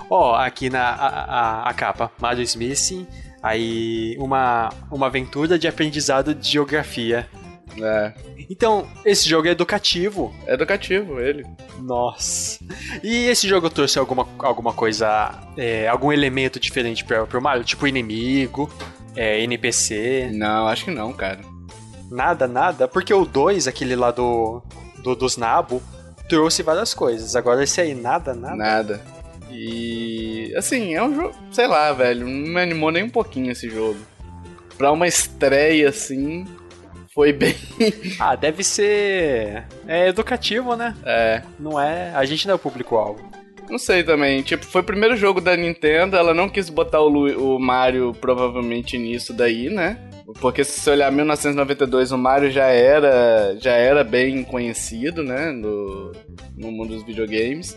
[0.09, 3.07] Ó, aqui na a, a, a capa, Mario Smith,
[3.43, 7.29] aí uma, uma aventura de aprendizado de geografia.
[7.83, 8.13] É,
[8.51, 10.35] Então, esse jogo é educativo.
[10.47, 11.45] é educativo ele.
[11.81, 12.59] Nossa.
[13.03, 17.65] E esse jogo trouxe alguma, alguma coisa, é, algum elemento diferente pra, pro Mario?
[17.65, 18.71] Tipo inimigo,
[19.17, 21.41] é, NPC, Não, acho que não, cara.
[22.11, 22.87] nada, nada.
[22.89, 24.63] Porque o 2, aquele lá do,
[25.03, 25.83] do dos Nabo,
[26.29, 27.35] trouxe várias coisas.
[27.37, 28.57] Agora esse aí, nada, nada.
[28.57, 29.01] Nada.
[29.51, 33.69] E assim, é um jogo, sei lá, velho, não me animou nem um pouquinho esse
[33.69, 33.99] jogo.
[34.77, 36.45] Pra uma estreia assim,
[37.15, 37.55] foi bem.
[38.19, 39.65] Ah, deve ser.
[39.87, 40.95] É educativo, né?
[41.05, 42.13] É, Não é.
[42.15, 43.21] A gente não é o público-alvo.
[43.71, 44.43] não sei também.
[44.43, 48.13] Tipo, foi o primeiro jogo da Nintendo, ela não quis botar o, Lu- o Mario
[48.21, 49.99] provavelmente nisso daí, né?
[50.41, 55.53] Porque se você olhar 1992, o Mario já era, já era bem conhecido, né?
[55.53, 56.13] No,
[56.57, 57.77] no mundo dos videogames.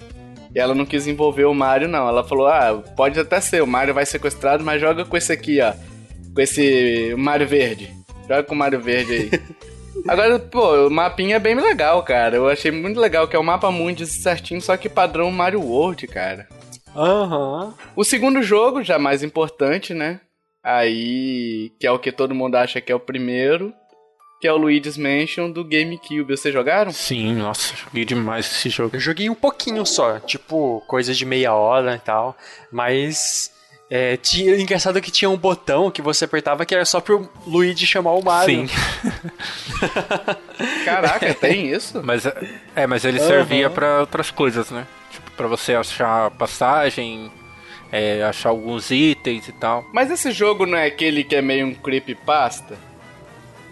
[0.56, 2.08] E ela não quis envolver o Mario, não.
[2.08, 5.60] Ela falou: ah, pode até ser, o Mario vai sequestrado, mas joga com esse aqui,
[5.62, 5.74] ó.
[6.34, 7.92] Com esse Mario Verde.
[8.28, 9.32] Joga com o Mario Verde aí.
[10.08, 12.36] Agora, pô, o mapinha é bem legal, cara.
[12.36, 16.08] Eu achei muito legal, que é o mapa mundi certinho, só que padrão Mario World,
[16.08, 16.48] cara.
[16.96, 17.74] Aham.
[17.96, 20.20] O segundo jogo, já mais importante, né?
[20.64, 23.74] Aí, que é o que todo mundo acha que é o primeiro,
[24.42, 26.36] que é o Luigi's Mansion do GameCube.
[26.36, 26.92] Vocês jogaram?
[26.92, 28.96] Sim, nossa, joguei demais esse jogo.
[28.96, 32.36] Eu joguei um pouquinho só, tipo, coisa de meia hora e tal.
[32.72, 33.52] Mas.
[33.90, 37.88] É, tinha, engraçado que tinha um botão que você apertava que era só pro Luigi
[37.88, 38.68] chamar o Mario.
[38.68, 38.76] Sim,
[40.84, 42.02] Caraca, tem isso?
[42.04, 42.26] mas
[42.76, 44.86] é, mas ele servia pra outras coisas, né?
[45.12, 47.32] Tipo, pra você achar passagem.
[47.90, 49.86] é, achar alguns itens e tal.
[49.94, 52.78] Mas esse jogo não é aquele que é meio um creepypasta?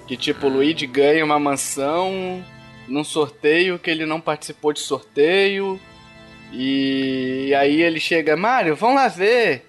[0.08, 2.42] Que tipo, o Luigi ganha uma mansão
[2.88, 5.78] num sorteio que ele não participou de sorteio.
[6.54, 9.66] E aí ele chega, Mario, vamos lá ver.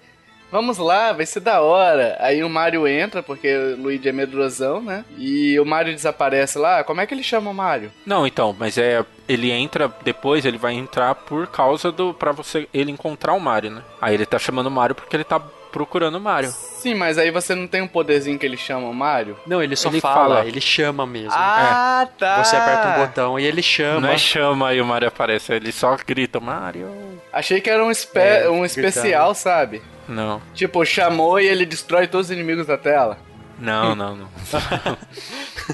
[0.51, 2.17] Vamos lá, vai ser da hora.
[2.19, 5.03] Aí o Mario entra, porque o Luigi é medrosão, né?
[5.17, 6.83] E o Mario desaparece lá.
[6.83, 7.91] Como é que ele chama o Mario?
[8.05, 12.67] Não, então, mas é ele entra depois, ele vai entrar por causa do para você
[12.73, 13.81] ele encontrar o Mario, né?
[14.01, 16.49] Aí ele tá chamando o Mario porque ele tá procurando o Mario.
[16.51, 19.37] Sim, mas aí você não tem um poderzinho que ele chama o Mario?
[19.45, 20.47] Não, ele só Ele fala, fala.
[20.47, 21.31] ele chama mesmo.
[21.33, 22.43] Ah, tá.
[22.43, 24.01] Você aperta um botão e ele chama.
[24.01, 26.87] Não é chama e o Mario aparece, ele só grita Mario.
[27.33, 28.65] Achei que era um, espe É, um gritando.
[28.65, 29.81] especial, sabe?
[30.07, 33.17] Não, Tipo, chamou e ele destrói todos os inimigos da tela.
[33.59, 34.29] não, não, não.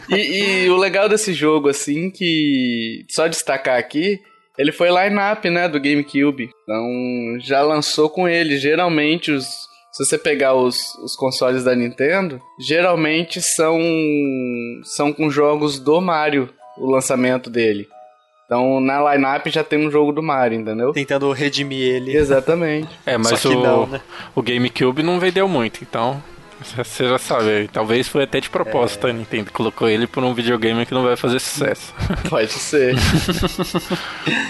[0.09, 4.19] E, e o legal desse jogo, assim, que só destacar aqui,
[4.57, 6.49] ele foi line-up, né, do GameCube.
[6.63, 8.57] Então, já lançou com ele.
[8.57, 9.45] Geralmente, os,
[9.93, 13.79] se você pegar os, os consoles da Nintendo, geralmente são,
[14.83, 17.87] são com jogos do Mario, o lançamento dele.
[18.45, 20.91] Então, na line-up já tem um jogo do Mario, entendeu?
[20.93, 22.17] Tentando redimir ele.
[22.17, 22.89] Exatamente.
[23.05, 24.01] É, mas Só que o, não, né?
[24.35, 26.21] o GameCube não vendeu muito, então
[26.83, 27.69] você já sabe.
[27.71, 31.15] Talvez foi até de propósito a Nintendo colocou ele por um videogame que não vai
[31.15, 31.93] fazer sucesso.
[32.29, 32.95] Pode ser.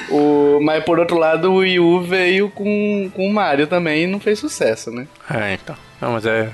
[0.09, 4.07] o, mas por outro lado, o Wii U veio com, com o Mario também e
[4.07, 5.07] não fez sucesso, né?
[5.29, 5.75] é, então.
[5.99, 6.53] Não, mas é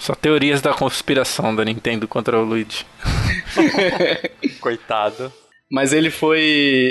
[0.00, 2.86] só teorias da conspiração da Nintendo contra o Luigi.
[4.60, 5.32] Coitado.
[5.70, 6.40] Mas ele foi.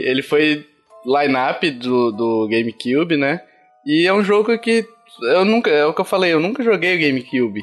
[0.05, 0.65] Ele foi
[1.05, 3.41] line-up do, do GameCube, né?
[3.85, 4.85] E é um jogo que.
[5.23, 5.69] Eu nunca.
[5.69, 7.61] É o que eu falei, eu nunca joguei o GameCube.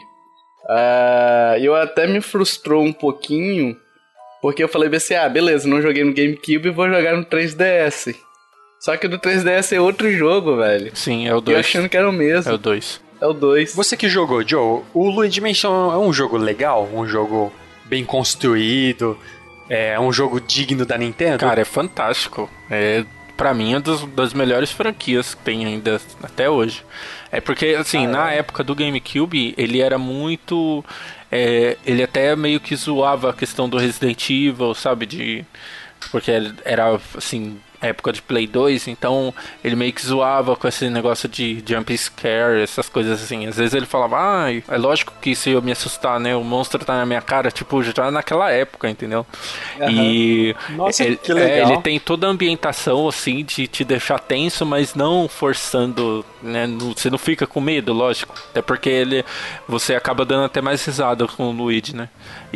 [0.68, 3.76] Ah, eu até me frustrou um pouquinho.
[4.42, 8.14] Porque eu falei assim, ah, beleza, não joguei no GameCube, vou jogar no 3DS.
[8.78, 10.94] Só que do 3DS é outro jogo, velho.
[10.94, 11.58] Sim, é o E eu 2.
[11.58, 12.50] achando que era o mesmo.
[12.50, 13.00] É o 2.
[13.20, 13.74] É o 2.
[13.74, 16.88] Você que jogou, Joe, o Luigi Mansion é um jogo legal?
[16.92, 17.52] Um jogo
[17.86, 19.18] bem construído?
[19.68, 21.38] É um jogo digno da Nintendo?
[21.38, 22.48] Cara, é fantástico.
[22.70, 23.04] É,
[23.36, 26.82] pra mim, é dos, das melhores franquias que tem ainda até hoje.
[27.30, 30.84] É porque, assim, na época do GameCube, ele era muito.
[31.30, 35.06] é, ele até meio que zoava a questão do Resident Evil, sabe?
[35.06, 35.44] De.
[36.10, 36.30] Porque
[36.64, 41.62] era, assim, época de Play 2, então ele meio que zoava com esse negócio de
[41.66, 43.46] jump scare, essas coisas assim.
[43.46, 46.34] Às vezes ele falava, ah, é lógico que isso ia me assustar, né?
[46.36, 49.26] O monstro tá na minha cara, tipo, já naquela época, entendeu?
[49.88, 51.68] E Nossa, ele, que legal.
[51.68, 56.66] é, ele tem toda a ambientação assim de te deixar tenso, mas não forçando, né?
[56.96, 58.34] Você não fica com medo, lógico.
[58.50, 59.24] Até porque ele
[59.68, 62.08] você acaba dando até mais risada com o Luigi, né?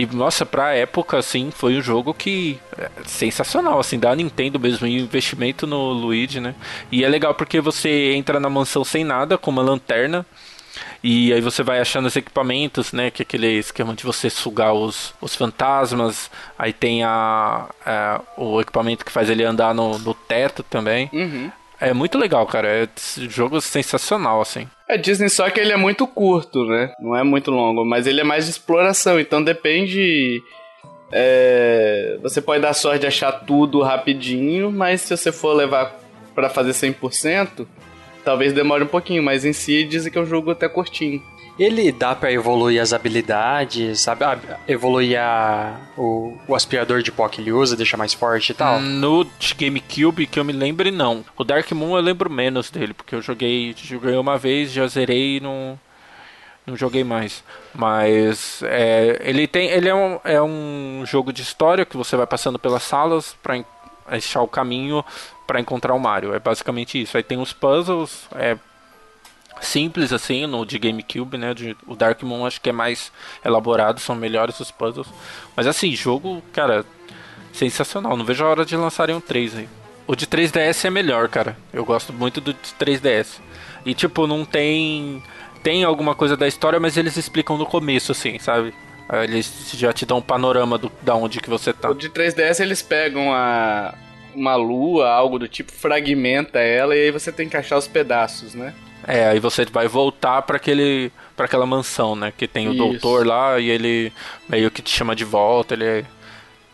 [0.03, 4.87] E nossa, pra época assim, foi um jogo que é sensacional assim, da Nintendo mesmo,
[4.87, 6.55] e o investimento no Luigi, né?
[6.91, 10.25] E é legal porque você entra na mansão sem nada, com uma lanterna,
[11.03, 13.11] e aí você vai achando os equipamentos, né?
[13.11, 16.31] Que é aquele esquema de você sugar os, os fantasmas.
[16.59, 21.09] Aí tem a, a- o equipamento que faz ele andar no, no teto também.
[21.13, 21.51] Uhum.
[21.81, 22.69] É muito legal, cara.
[22.69, 24.69] É esse jogo sensacional, assim.
[24.91, 26.93] É Disney, só que ele é muito curto, né?
[26.99, 30.43] Não é muito longo, mas ele é mais de exploração, então depende.
[31.13, 35.97] é, você pode dar sorte de achar tudo rapidinho, mas se você for levar
[36.35, 37.69] pra fazer 100%,
[38.25, 41.23] talvez demore um pouquinho, mas em si dizem que é um jogo até curtinho.
[41.63, 44.25] Ele dá pra evoluir as habilidades, sabe?
[44.25, 48.55] Ah, evoluir a, o, o aspirador de pó que ele usa, deixar mais forte e
[48.55, 48.81] tal.
[48.81, 51.23] No de GameCube, que eu me lembre, não.
[51.37, 55.37] O Dark Moon eu lembro menos dele, porque eu joguei, joguei uma vez, já zerei
[55.37, 55.79] e não,
[56.67, 57.45] não joguei mais.
[57.75, 59.69] Mas é, ele tem.
[59.69, 63.65] Ele é um, é um jogo de história que você vai passando pelas salas en-
[64.07, 65.05] achar o caminho
[65.47, 66.33] pra encontrar o Mario.
[66.35, 67.19] É basicamente isso.
[67.19, 68.27] Aí tem os puzzles.
[68.35, 68.57] É,
[69.61, 71.55] simples assim no de GameCube, né?
[71.55, 73.13] De- o Dark Moon acho que é mais
[73.45, 75.07] elaborado, são melhores os puzzles.
[75.57, 76.85] Mas assim, jogo, cara,
[77.53, 78.17] sensacional.
[78.17, 79.69] Não vejo a hora de lançarem um 3 aí.
[80.07, 81.57] O de 3DS é melhor, cara.
[81.73, 83.41] Eu gosto muito do de 3DS.
[83.87, 85.23] E tipo, não tem
[85.63, 88.73] tem alguma coisa da história, mas eles explicam no começo assim, sabe?
[89.09, 91.91] Aí Eles já te dão um panorama do, da onde que você tá.
[91.91, 93.95] O de 3DS eles pegam a
[94.35, 98.55] uma lua, algo do tipo, fragmenta ela e aí você tem que achar os pedaços,
[98.55, 98.73] né?
[99.07, 102.79] É, aí você vai voltar para aquele para aquela mansão, né, que tem o Isso.
[102.79, 104.13] doutor lá e ele
[104.49, 106.05] meio que te chama de volta, ele é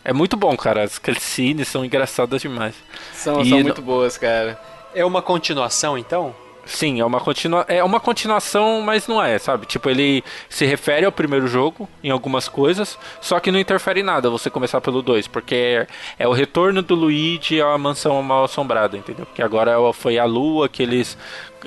[0.05, 0.85] é muito bom, cara.
[0.85, 2.75] As cutscenes são engraçadas demais.
[3.12, 4.61] São, E são no- muito boas, cara.
[4.95, 6.35] É uma continuação, então?
[6.67, 7.65] Sim, é uma, continua...
[7.69, 9.67] é uma continuação, mas não é, sabe?
[9.67, 14.03] Tipo, ele se refere ao primeiro jogo em algumas coisas, só que não interfere em
[14.03, 15.87] nada você começar pelo 2, porque
[16.19, 19.25] é o retorno do Luigi à mansão mal assombrada, entendeu?
[19.25, 21.17] Porque agora foi a lua que eles.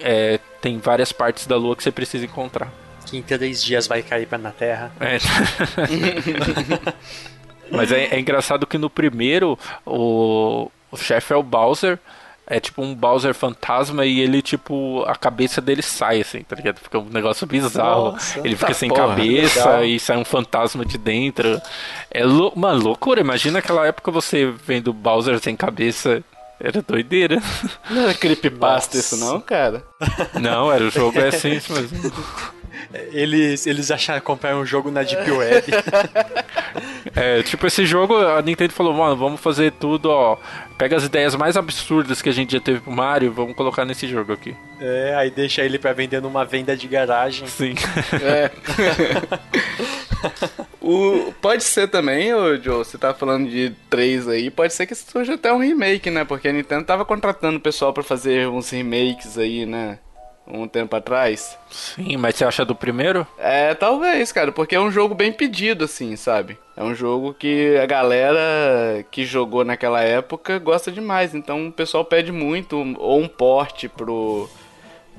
[0.01, 2.71] É, tem várias partes da lua que você precisa encontrar.
[3.05, 4.91] Que em três dias vai cair pra na Terra.
[4.99, 5.17] É.
[7.71, 11.99] Mas é, é, engraçado que no primeiro o, o chefe é o Bowser.
[12.49, 16.79] É tipo um Bowser fantasma e ele, tipo, a cabeça dele sai, assim, tá ligado?
[16.79, 18.13] Fica um negócio bizarro.
[18.13, 19.85] Nossa, ele fica sem porra, cabeça legal.
[19.85, 21.61] e sai um fantasma de dentro.
[22.09, 23.21] É lou uma loucura.
[23.21, 26.23] Imagina aquela época você vendo Bowser sem cabeça.
[26.59, 27.41] Era doideira.
[27.89, 29.81] Não era creepypasta isso não, cara?
[30.41, 31.77] Não, era o jogo é assim mesmo.
[33.11, 35.65] Eles, eles acharam comprar um jogo na Deep Web.
[37.15, 40.37] é, tipo, esse jogo, a Nintendo falou, mano, vamos fazer tudo, ó.
[40.77, 44.07] Pega as ideias mais absurdas que a gente já teve pro Mario, vamos colocar nesse
[44.07, 44.55] jogo aqui.
[44.79, 47.47] É, aí deixa ele pra vender numa venda de garagem.
[47.47, 47.75] Sim.
[48.23, 48.49] É.
[50.81, 54.95] o, pode ser também, ô Joe, você tá falando de três aí, pode ser que
[54.95, 56.23] surja até um remake, né?
[56.23, 59.99] Porque a Nintendo tava contratando o pessoal para fazer uns remakes aí, né?
[60.49, 61.57] Um tempo atrás.
[61.69, 63.25] Sim, mas você acha do primeiro?
[63.37, 66.57] É, talvez, cara, porque é um jogo bem pedido, assim, sabe?
[66.75, 72.05] É um jogo que a galera que jogou naquela época gosta demais, então o pessoal
[72.05, 74.49] pede muito, ou um porte pro,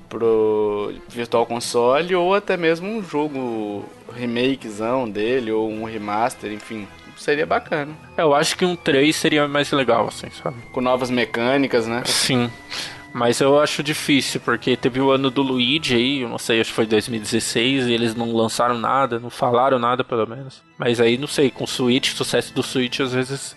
[0.08, 6.88] pro Virtual Console, ou até mesmo um jogo remakezão dele, ou um remaster, enfim.
[7.16, 7.92] Seria bacana.
[8.16, 10.56] Eu acho que um 3 seria mais legal, assim, sabe?
[10.72, 12.02] Com novas mecânicas, né?
[12.06, 12.50] Sim.
[13.12, 16.70] Mas eu acho difícil, porque teve o ano do Luigi aí, eu não sei, acho
[16.70, 20.62] que foi 2016, e eles não lançaram nada, não falaram nada pelo menos.
[20.78, 23.56] Mas aí, não sei, com o Switch, sucesso do Switch, às vezes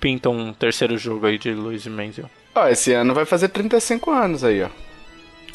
[0.00, 2.28] pintam um terceiro jogo aí de Luigi Manziel.
[2.54, 4.68] Ó, esse ano vai fazer 35 anos aí, ó.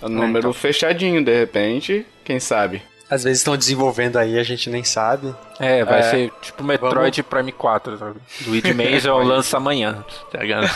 [0.06, 0.54] O número é, então.
[0.54, 2.82] fechadinho, de repente, quem sabe?
[3.10, 5.36] Às vezes estão desenvolvendo aí, a gente nem sabe.
[5.60, 6.04] É, vai é.
[6.04, 7.30] ser tipo Metroid Vamos...
[7.30, 8.20] Prime 4, sabe?
[8.48, 10.68] Luigi Mansion lança amanhã, tá ligado?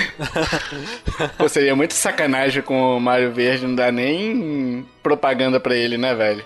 [1.36, 6.14] Pô, seria muito sacanagem com o Mario Verde, não dá nem propaganda pra ele, né,
[6.14, 6.44] velho?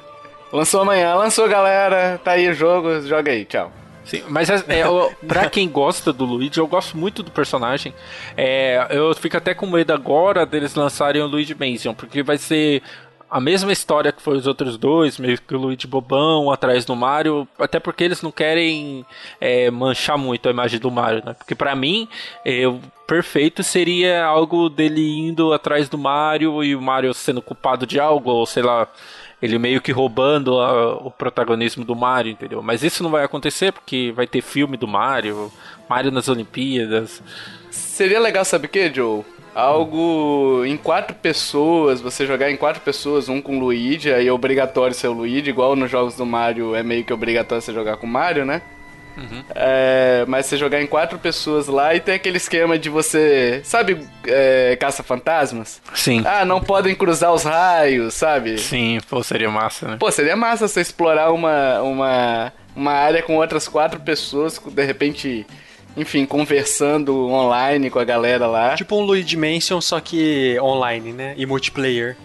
[0.52, 3.70] Lançou amanhã, lançou galera, tá aí o jogo, joga aí, tchau.
[4.08, 4.84] Sim, mas é, é,
[5.26, 7.92] pra quem gosta do Luigi, eu gosto muito do personagem.
[8.34, 12.82] É, eu fico até com medo agora deles lançarem o Luigi Mansion, porque vai ser
[13.30, 16.96] a mesma história que foi os outros dois, meio que o Luigi bobão atrás do
[16.96, 19.04] Mario, até porque eles não querem
[19.40, 21.34] é, manchar muito a imagem do Mario, né?
[21.34, 22.08] Porque para mim,
[22.44, 28.00] eu perfeito seria algo dele indo atrás do Mario e o Mario sendo culpado de
[28.00, 28.88] algo, ou sei lá,
[29.40, 32.62] ele meio que roubando a, o protagonismo do Mario, entendeu?
[32.62, 35.52] Mas isso não vai acontecer porque vai ter filme do Mario,
[35.88, 37.22] Mario nas Olimpíadas.
[37.70, 39.24] Seria legal, sabe o que, Joe?
[39.58, 44.94] Algo em quatro pessoas, você jogar em quatro pessoas, um com Luigi, aí é obrigatório
[44.94, 48.06] ser o Luigi, igual nos jogos do Mario é meio que obrigatório você jogar com
[48.06, 48.62] o Mario, né?
[49.16, 49.42] Uhum.
[49.52, 53.60] É, mas você jogar em quatro pessoas lá e tem aquele esquema de você.
[53.64, 55.82] Sabe, é, caça-fantasmas?
[55.92, 56.22] Sim.
[56.24, 58.58] Ah, não podem cruzar os raios, sabe?
[58.58, 59.96] Sim, pô, seria massa, né?
[59.98, 65.44] Pô, seria massa você explorar uma, uma, uma área com outras quatro pessoas, de repente
[65.98, 68.74] enfim, conversando online com a galera lá.
[68.76, 71.34] Tipo um Luigi Mansion, só que online, né?
[71.36, 72.16] E multiplayer.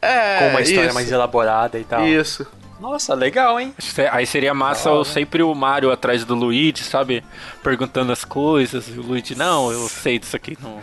[0.00, 0.94] É, Com uma história isso.
[0.94, 2.06] mais elaborada e tal.
[2.06, 2.46] Isso.
[2.80, 3.72] Nossa, legal, hein?
[4.10, 5.10] Aí seria massa legal, né?
[5.10, 7.22] sempre o Mario atrás do Luigi, sabe?
[7.62, 8.88] Perguntando as coisas.
[8.88, 10.58] E o Luigi, não, eu sei disso aqui.
[10.60, 10.82] Não,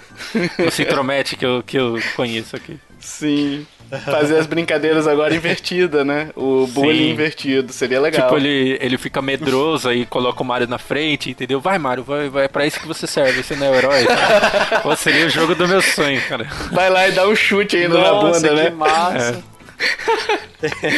[0.58, 2.80] não se intromete que eu, que eu conheço aqui.
[3.00, 3.66] Sim
[4.06, 6.30] fazer as brincadeiras agora invertidas, né?
[6.36, 7.12] O bullying Sim.
[7.12, 8.28] invertido, seria legal.
[8.28, 11.60] Tipo, ele, ele fica medroso aí coloca o Mario na frente, entendeu?
[11.60, 14.06] Vai, Mario, vai, vai pra isso que você serve, você não é o herói.
[14.06, 14.80] Cara.
[14.84, 16.46] Pô, seria o jogo do meu sonho, cara.
[16.72, 18.70] Vai lá e dá um chute ainda Nossa, na bunda, né?
[18.70, 19.44] Que massa.
[19.56, 19.60] É.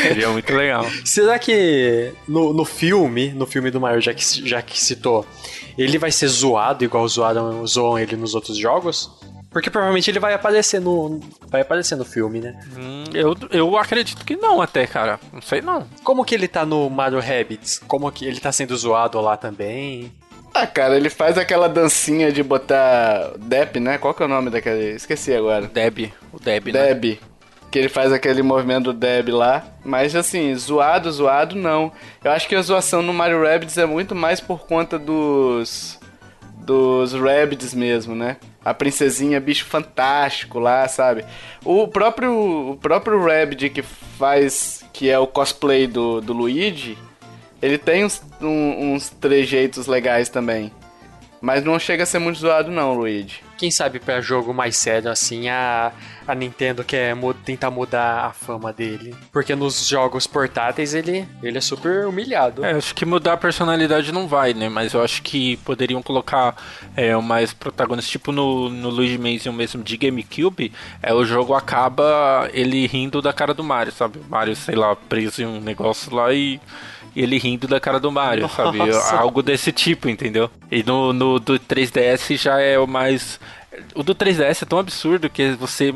[0.07, 0.85] Seria muito legal.
[1.05, 5.25] Será que no, no filme, no filme do Mario, já que, já que citou,
[5.77, 9.11] ele vai ser zoado igual zoaram, zoam ele nos outros jogos?
[9.51, 11.19] Porque provavelmente ele vai aparecer no.
[11.47, 12.57] Vai aparecer no filme, né?
[12.77, 15.19] Hum, eu, eu acredito que não, até, cara.
[15.33, 15.85] Não sei não.
[16.05, 17.79] Como que ele tá no Mario Rabbids?
[17.79, 20.09] Como que ele tá sendo zoado lá também?
[20.53, 23.97] Ah, cara, ele faz aquela dancinha de botar Deb, né?
[23.97, 24.95] Qual que é o nome daquele?
[24.95, 25.67] Esqueci agora.
[25.67, 26.93] Deb, o Deb, né?
[26.93, 27.19] Deb.
[27.69, 29.65] Que ele faz aquele movimento do Deb lá.
[29.83, 31.91] Mas assim, zoado, zoado, não.
[32.23, 35.99] Eu acho que a zoação no Mario Rabbids é muito mais por conta dos.
[36.57, 38.37] dos Rabbids mesmo, né?
[38.63, 41.25] A princesinha bicho fantástico lá, sabe?
[41.65, 46.97] O próprio o próprio Rabbit que faz que é o cosplay do, do Luigi,
[47.61, 50.71] ele tem uns, um, uns trejeitos legais também.
[51.39, 53.41] Mas não chega a ser muito zoado não, Luigi.
[53.61, 55.91] Quem sabe pra jogo mais sério assim, a,
[56.27, 59.13] a Nintendo quer mu tentar mudar a fama dele.
[59.31, 62.65] Porque nos jogos portáteis ele, ele é super humilhado.
[62.65, 64.67] É, acho que mudar a personalidade não vai, né?
[64.67, 66.55] Mas eu acho que poderiam colocar
[66.95, 72.49] é, mais protagonistas, tipo no, no Luigi Mansion mesmo de GameCube, é, o jogo acaba
[72.53, 74.17] ele rindo da cara do Mario, sabe?
[74.17, 76.59] O Mario, sei lá, preso em um negócio lá e
[77.15, 78.63] ele rindo da cara do Mario, Nossa.
[78.63, 78.79] sabe?
[79.17, 80.49] Algo desse tipo, entendeu?
[80.71, 83.39] E no, no do 3DS já é o mais.
[83.95, 85.93] O do 3DS é tão absurdo que você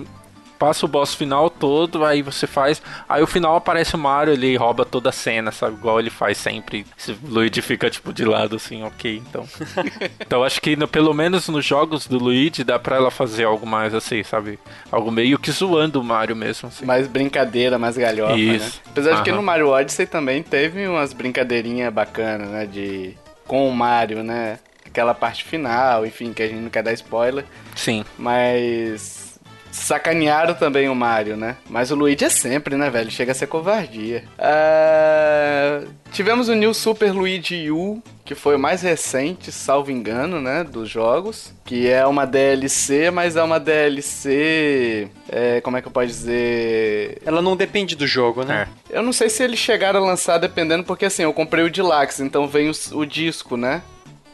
[0.57, 2.81] passa o boss final todo, aí você faz.
[3.09, 5.75] Aí o final aparece o Mario, ele rouba toda a cena, sabe?
[5.75, 6.85] Igual ele faz sempre.
[6.97, 9.45] Esse Luigi fica tipo de lado assim, ok, então.
[10.19, 13.65] então acho que no- pelo menos nos jogos do Luigi dá pra ela fazer algo
[13.67, 14.57] mais assim, sabe?
[14.91, 16.85] Algo meio que zoando o Mario mesmo, assim.
[16.85, 18.39] Mais brincadeira, mais galhofa, né?
[18.39, 18.81] Isso.
[18.87, 19.37] Apesar de que Aham.
[19.39, 22.65] no Mario Odyssey também teve umas brincadeirinhas bacanas, né?
[22.65, 23.13] De...
[23.45, 24.57] Com o Mario, né?
[24.95, 27.43] Aquela parte final, enfim, que a gente não quer dar spoiler.
[27.75, 28.05] Sim.
[28.17, 29.37] Mas...
[29.69, 31.57] Sacanearam também o Mario, né?
[31.69, 33.11] Mas o Luigi é sempre, né, velho?
[33.11, 34.23] Chega a ser covardia.
[34.39, 35.81] Ah,
[36.13, 40.63] Tivemos o New Super Luigi U, que foi o mais recente, salvo engano, né?
[40.63, 41.53] Dos jogos.
[41.65, 45.09] Que é uma DLC, mas é uma DLC.
[45.27, 47.21] é, como é que eu posso dizer?
[47.25, 48.65] Ela não depende do jogo, né?
[48.89, 48.97] É.
[48.99, 52.23] Eu não sei se eles chegaram a lançar dependendo, porque assim, eu comprei o Deluxe,
[52.23, 53.81] então vem o, o disco, né?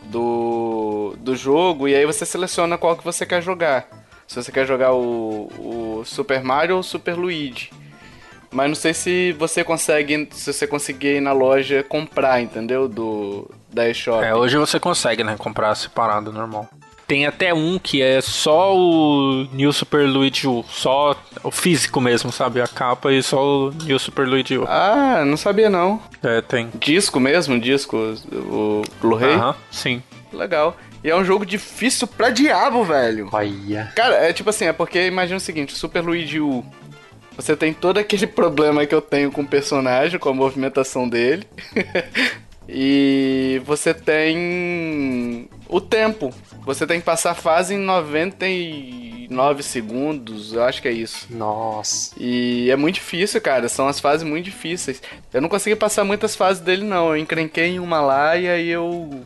[0.04, 3.88] Do, do jogo, e aí você seleciona qual que você quer jogar.
[4.28, 7.70] Se você quer jogar o, o Super Mario ou o Super Luigi.
[8.52, 12.88] Mas não sei se você consegue, se você conseguir ir na loja comprar, entendeu?
[12.88, 14.24] Do da eShop.
[14.24, 15.36] É, hoje você consegue, né?
[15.38, 16.68] Comprar separado, normal.
[17.12, 22.32] Tem até um que é só o New Super Luigi U, só o físico mesmo,
[22.32, 22.62] sabe?
[22.62, 24.64] A capa e só o New Super Luigi U.
[24.66, 26.02] Ah, não sabia não.
[26.24, 26.70] É, tem.
[26.80, 27.98] Disco mesmo, disco,
[28.32, 29.34] o Blu-ray.
[29.34, 30.02] Aham, sim.
[30.32, 30.78] Legal.
[31.04, 33.28] E é um jogo difícil pra diabo, velho.
[33.34, 33.92] Olha.
[33.94, 36.64] Cara, é tipo assim, é porque imagina o seguinte, o Super Luigi U,
[37.36, 41.46] você tem todo aquele problema que eu tenho com o personagem, com a movimentação dele.
[42.70, 46.32] e você tem o tempo.
[46.66, 51.26] Você tem que passar a fase em 99 segundos, eu acho que é isso.
[51.32, 52.14] Nossa.
[52.20, 53.68] E é muito difícil, cara.
[53.70, 55.02] São as fases muito difíceis.
[55.34, 57.10] Eu não consegui passar muitas fases dele, não.
[57.10, 59.24] Eu encrenquei em uma lá e aí eu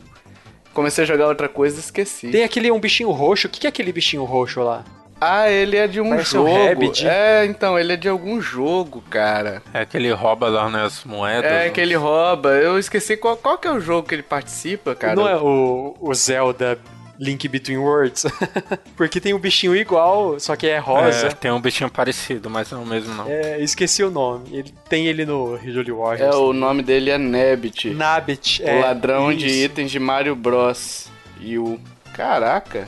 [0.73, 2.29] comecei a jogar outra coisa e esqueci.
[2.29, 3.47] Tem aquele um bichinho roxo.
[3.47, 4.85] O que que é aquele bichinho roxo lá?
[5.27, 6.65] Ah, ele é de um Parece um jogo.
[6.67, 7.07] Rabbit.
[7.07, 9.61] é, então, ele é de algum jogo, cara.
[9.73, 11.51] É que ele rouba lá, né, as moedas.
[11.51, 11.69] É né?
[11.69, 12.49] que ele rouba.
[12.49, 15.15] Eu esqueci qual, qual que é o jogo que ele participa, cara.
[15.15, 16.77] Não é o, o Zelda
[17.19, 18.25] Link Between Worlds?
[18.95, 21.27] Porque tem um bichinho igual, só que é rosa.
[21.27, 23.25] É, tem um bichinho parecido, mas não é o mesmo não.
[23.27, 24.49] É, esqueci o nome.
[24.51, 26.35] Ele tem ele no Hyrule É, Warriors.
[26.35, 27.17] o nome dele é.
[27.17, 27.89] Nabbit.
[27.89, 29.65] o é, ladrão de isso.
[29.65, 31.09] itens de Mario Bros.
[31.39, 31.79] E o.
[32.13, 32.87] Caraca.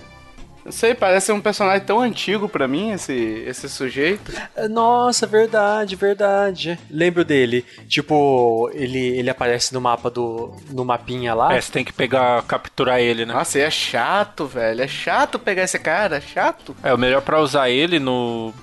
[0.68, 3.14] Não sei, parece um personagem tão antigo pra mim, esse,
[3.48, 4.34] esse sujeito.
[4.70, 6.78] Nossa, verdade, verdade.
[6.92, 7.66] Lembro dele.
[7.88, 10.54] Tipo, ele, ele aparece no mapa do.
[10.70, 11.54] no mapinha lá.
[11.54, 13.34] É, você tem que pegar, capturar ele, né?
[13.34, 14.82] Nossa, e é chato, velho.
[14.82, 16.76] É chato pegar esse cara, é chato.
[16.84, 18.54] É, o melhor pra usar ele no.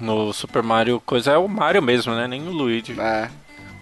[0.00, 2.28] No Super Mario coisa é o Mario mesmo, né?
[2.28, 2.94] Nem o Luigi.
[3.00, 3.28] É.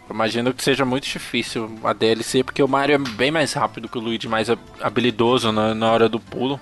[0.09, 3.99] Imagino que seja muito difícil a DLC, porque o Mario é bem mais rápido que
[3.99, 6.59] o Luigi, mais hab- habilidoso na, na hora do pulo.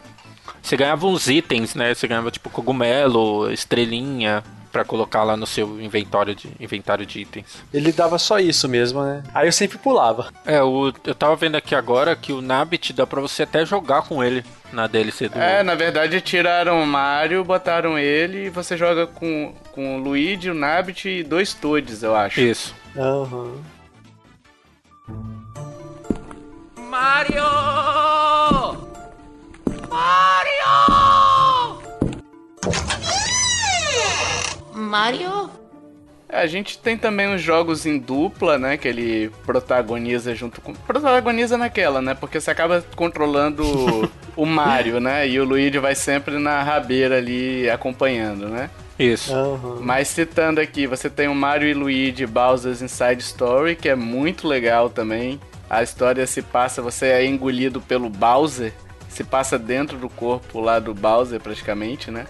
[0.64, 1.94] Você ganhava uns itens, né?
[1.94, 4.42] Você ganhava tipo cogumelo, estrelinha,
[4.72, 7.62] pra colocar lá no seu inventário de, inventário de itens.
[7.72, 9.22] Ele dava só isso mesmo, né?
[9.34, 10.32] Aí eu sempre pulava.
[10.46, 14.02] É, o, eu tava vendo aqui agora que o Nabbit dá pra você até jogar
[14.02, 14.42] com ele
[14.72, 15.38] na DLC do.
[15.38, 20.48] É, na verdade tiraram o Mario, botaram ele e você joga com, com o Luigi,
[20.48, 22.40] o Nabbit e dois Toads, eu acho.
[22.40, 22.74] Isso.
[22.96, 23.52] Aham.
[26.78, 28.93] Mario!
[29.94, 31.80] Mario!
[34.74, 35.50] Mario?
[36.28, 38.76] É, a gente tem também os jogos em dupla, né?
[38.76, 40.72] Que ele protagoniza junto com.
[40.72, 42.12] Protagoniza naquela, né?
[42.12, 45.28] Porque você acaba controlando o Mario, né?
[45.28, 48.70] E o Luigi vai sempre na rabeira ali acompanhando, né?
[48.98, 49.32] Isso.
[49.32, 49.78] Aham.
[49.80, 54.48] Mas citando aqui, você tem o Mario e Luigi Bowser's Inside Story, que é muito
[54.48, 55.38] legal também.
[55.70, 58.72] A história se passa, você é engolido pelo Bowser,
[59.14, 62.26] se passa dentro do corpo lá do Bowser praticamente, né?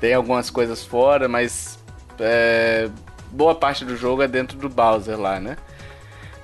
[0.00, 1.78] Tem algumas coisas fora, mas
[2.20, 2.90] é,
[3.30, 5.56] boa parte do jogo é dentro do Bowser lá, né?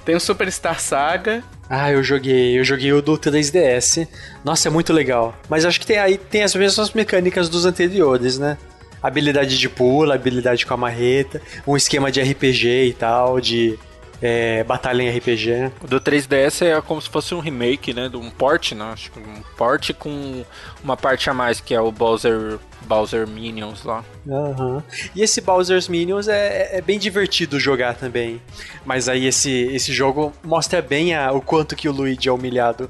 [0.04, 4.08] Tem o Superstar Saga, Ah, eu joguei, eu joguei o do 3DS.
[4.44, 5.34] Nossa, é muito legal.
[5.48, 8.58] Mas acho que tem aí tem as mesmas mecânicas dos anteriores, né?
[9.02, 13.78] Habilidade de pula, habilidade com a marreta, um esquema de RPG e tal, de
[14.22, 15.72] é, batalha em RPG.
[15.82, 18.08] O do 3DS é como se fosse um remake, né?
[18.08, 18.84] De um port, né?
[18.92, 20.44] Acho que um port com
[20.82, 24.04] uma parte a mais, que é o Bowser, Bowser Minions lá.
[24.24, 24.80] Uhum.
[25.16, 28.40] E esse Bowser's Minions é, é, bem divertido jogar também.
[28.86, 32.88] Mas aí esse, esse jogo mostra bem a, o quanto que o Luigi é humilhado.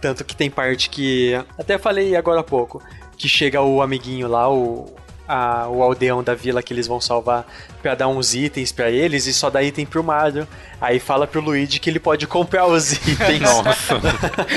[0.00, 1.32] Tanto que tem parte que.
[1.56, 2.82] Até falei agora há pouco.
[3.16, 4.92] Que chega o amiguinho lá, o,
[5.32, 7.46] a, o aldeão da vila que eles vão salvar
[7.82, 10.46] para dar uns itens para eles e só dá item pro Mario.
[10.78, 13.40] Aí fala pro Luigi que ele pode comprar os itens.
[13.40, 14.00] Nossa.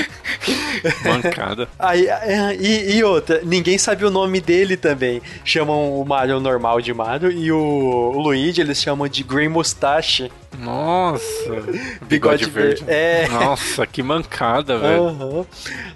[1.02, 1.66] Mancada.
[1.78, 5.22] Aí, é, e, e, outra, ninguém sabe o nome dele também.
[5.44, 10.30] Chamam o Mario normal de Mario e o, o Luigi eles chamam de Green Mustache.
[10.58, 11.22] Nossa.
[12.06, 12.84] Bigode, Bigode verde.
[12.86, 13.28] É.
[13.28, 15.02] Nossa, que mancada, velho.
[15.04, 15.46] Uhum.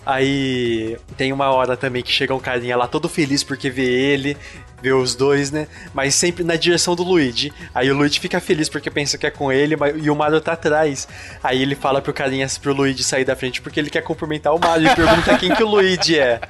[0.05, 4.37] Aí tem uma hora também que chega um carinha lá todo feliz porque vê ele
[4.83, 5.66] ver os dois, né?
[5.93, 7.53] Mas sempre na direção do Luigi.
[7.74, 10.53] Aí o Luigi fica feliz porque pensa que é com ele e o Mario tá
[10.53, 11.07] atrás.
[11.43, 14.59] Aí ele fala pro carinha pro Luigi sair da frente porque ele quer cumprimentar o
[14.59, 16.41] Mario e pergunta quem que o Luigi é.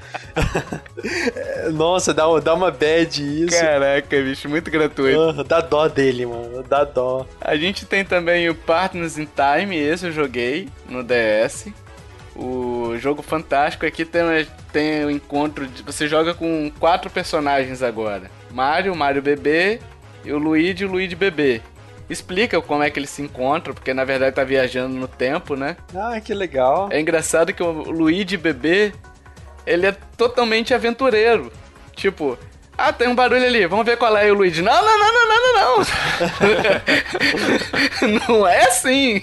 [1.72, 3.58] Nossa, dá, dá uma bad isso.
[3.58, 5.18] Caraca, bicho, muito gratuito.
[5.18, 6.62] Uh, dá dó dele, mano.
[6.62, 7.26] Dá dó.
[7.40, 11.68] A gente tem também o Partners in Time, esse eu joguei no DS.
[12.36, 14.22] O jogo fantástico aqui tem,
[14.72, 15.82] tem o encontro de.
[15.82, 19.80] Você joga com quatro personagens agora: Mario, Mario bebê,
[20.24, 21.60] e o Luigi e o Luigi bebê.
[22.08, 25.76] Explica como é que eles se encontram, porque na verdade tá viajando no tempo, né?
[25.94, 26.88] Ah, que legal.
[26.90, 28.92] É engraçado que o Luigi bebê,
[29.64, 31.52] ele é totalmente aventureiro.
[31.94, 32.36] Tipo,
[32.88, 34.62] ah, tem um barulho ali, vamos ver qual é e o Luigi.
[34.62, 35.86] Não, não, não, não, não, não, não.
[38.38, 39.22] não é assim.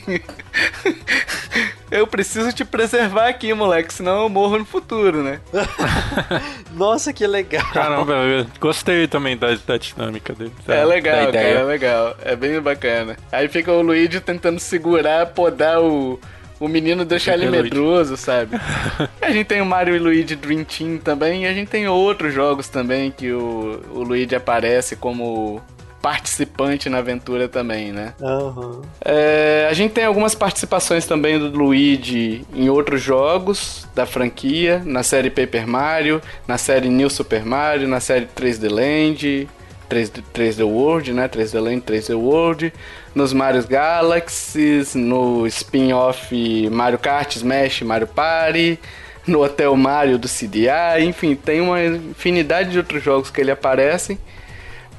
[1.89, 5.39] Eu preciso te preservar aqui, moleque, senão eu morro no futuro, né?
[6.74, 7.66] Nossa, que legal.
[7.72, 10.51] Caramba, eu gostei também da, da dinâmica dele.
[10.66, 12.16] Da, é legal, cara, é legal.
[12.24, 13.16] É bem bacana.
[13.32, 16.20] Aí fica o Luigi tentando segurar, podar o
[16.60, 18.60] o menino deixa ele medroso, sabe?
[19.22, 22.34] a gente tem o Mario e Luigi Dream Team também, e a gente tem outros
[22.34, 25.62] jogos também que o, o Luigi aparece como
[26.01, 28.14] participante na aventura também, né?
[28.22, 28.82] Uhum.
[29.03, 35.03] É, a gente tem algumas participações também do Luigi em outros jogos da franquia, na
[35.03, 39.49] série Paper Mario, na série New Super Mario, na série 3D Land,
[39.89, 41.28] 3D, 3D World, né?
[41.28, 42.74] 3D Land, 3D World,
[43.18, 48.80] nos Mario Galaxies, no spin-off Mario Kart, Smash, Mario Party,
[49.26, 54.20] no Hotel Mario do CDI, enfim, tem uma infinidade de outros jogos que ele aparece,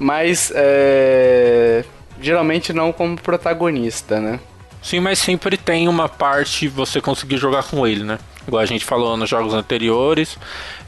[0.01, 1.85] mas é,
[2.21, 4.41] geralmente não como protagonista, né?
[4.83, 8.19] Sim, mas sempre tem uma parte você conseguir jogar com ele, né?
[8.47, 10.39] Igual a gente falou nos jogos anteriores.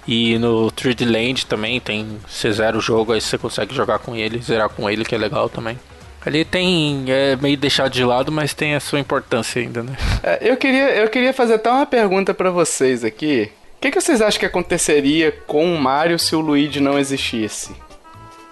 [0.09, 2.19] E no 3D Land também tem.
[2.27, 5.19] Você zera o jogo, aí você consegue jogar com ele, zerar com ele, que é
[5.19, 5.79] legal também.
[6.25, 7.05] Ali tem.
[7.09, 9.97] É meio deixado de lado, mas tem a sua importância ainda, né?
[10.23, 13.51] É, eu, queria, eu queria fazer até uma pergunta para vocês aqui.
[13.77, 17.75] O que, que vocês acham que aconteceria com o Mario se o Luigi não existisse?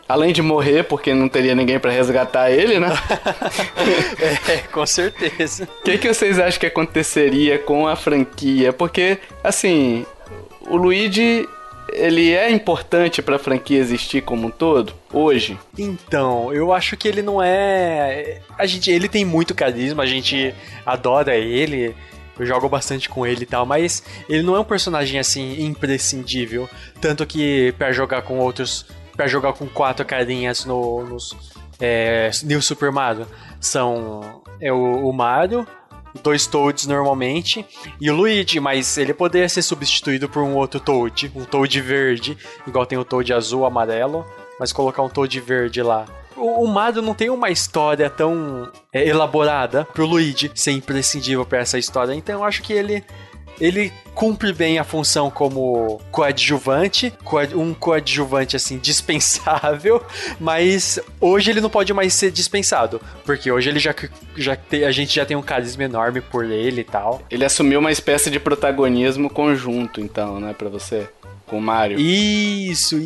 [0.08, 2.88] Além de morrer, porque não teria ninguém para resgatar ele, né?
[4.48, 5.68] é, com certeza.
[5.80, 8.72] O que, que vocês acham que aconteceria com a franquia?
[8.72, 10.06] Porque, assim,
[10.62, 11.46] o Luigi
[11.92, 15.58] ele é importante para a franquia existir como um todo hoje?
[15.76, 18.40] Então, eu acho que ele não é.
[18.58, 21.94] A gente, ele tem muito carisma, a gente adora ele.
[22.38, 26.70] Eu jogo bastante com ele e tal, mas ele não é um personagem assim imprescindível,
[27.00, 28.86] tanto que para jogar com outros,
[29.16, 31.36] para jogar com quatro carinhas no, nos
[31.80, 33.26] é, New Super Mario
[33.60, 35.66] são é o, o Mario,
[36.22, 37.64] dois Toads normalmente
[38.00, 42.36] e o Luigi, mas ele poderia ser substituído por um outro Toad, um Toad verde,
[42.66, 44.26] igual tem o Toad azul, amarelo,
[44.58, 46.06] mas colocar um Toad verde lá.
[46.36, 51.78] O, Mario não tem uma história tão é, elaborada pro Luigi ser imprescindível para essa
[51.78, 53.04] história, então eu acho que ele
[53.60, 57.12] ele cumpre bem a função como coadjuvante,
[57.54, 60.04] um coadjuvante assim dispensável,
[60.40, 63.94] mas hoje ele não pode mais ser dispensado, porque hoje ele já,
[64.36, 67.22] já te, a gente já tem um carisma enorme por ele e tal.
[67.30, 71.08] Ele assumiu uma espécie de protagonismo conjunto, então, né, para você?
[71.48, 71.98] com o Mario.
[71.98, 72.96] Isso,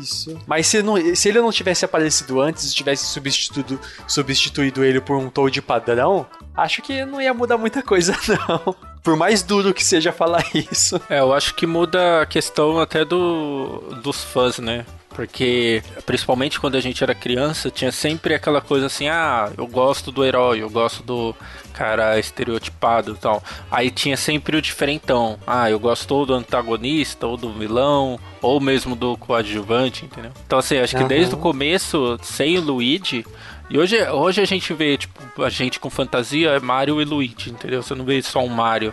[0.00, 0.36] isso.
[0.46, 5.30] Mas se, não, se ele não tivesse aparecido antes, tivesse substituído, substituído ele por um
[5.30, 6.26] Toad padrão,
[6.56, 8.16] acho que não ia mudar muita coisa,
[8.48, 8.74] não.
[9.02, 11.00] Por mais duro que seja falar isso.
[11.10, 14.86] É, eu acho que muda a questão até do, dos fãs, né?
[15.14, 20.10] Porque, principalmente quando a gente era criança, tinha sempre aquela coisa assim: ah, eu gosto
[20.10, 21.34] do herói, eu gosto do
[21.72, 23.42] cara estereotipado e tal.
[23.70, 28.60] Aí tinha sempre o diferentão: ah, eu gosto ou do antagonista, ou do vilão, ou
[28.60, 30.32] mesmo do coadjuvante, entendeu?
[30.44, 31.08] Então, assim, acho que uhum.
[31.08, 33.24] desde o começo, sem o Luigi,
[33.70, 37.50] E hoje, hoje a gente vê, tipo, a gente com fantasia é Mario e Luigi,
[37.50, 37.82] entendeu?
[37.82, 38.92] Você não vê só um Mario.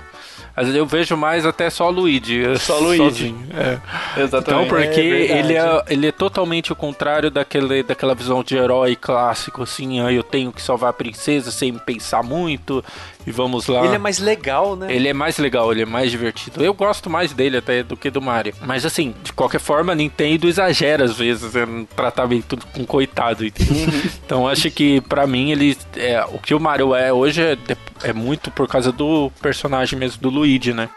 [0.56, 2.44] Às vezes eu vejo mais até só o Luigi.
[2.60, 2.98] Só o Luigi.
[3.04, 3.48] Sozinho.
[3.56, 3.80] É.
[4.12, 4.70] Então, Exatamente.
[4.70, 5.40] porque É verdade.
[5.40, 10.16] ele, é, ele é totalmente o contrário daquele, daquela visão de herói clássico, assim, aí
[10.16, 12.84] eu tenho que salvar a princesa sem pensar muito,
[13.26, 13.86] e vamos lá.
[13.86, 14.94] Ele é mais legal, né?
[14.94, 16.64] Ele é mais legal, ele é mais divertido.
[16.64, 18.54] Eu gosto mais dele até do que do Mario.
[18.62, 23.88] Mas assim, de qualquer forma, a Nintendo exagera às vezes no tratamento com coitado, entendeu?
[24.26, 27.58] então acho que pra mim ele é, o que o Mario é hoje é,
[28.04, 30.90] é muito por causa do personagem mesmo do Luigi, né?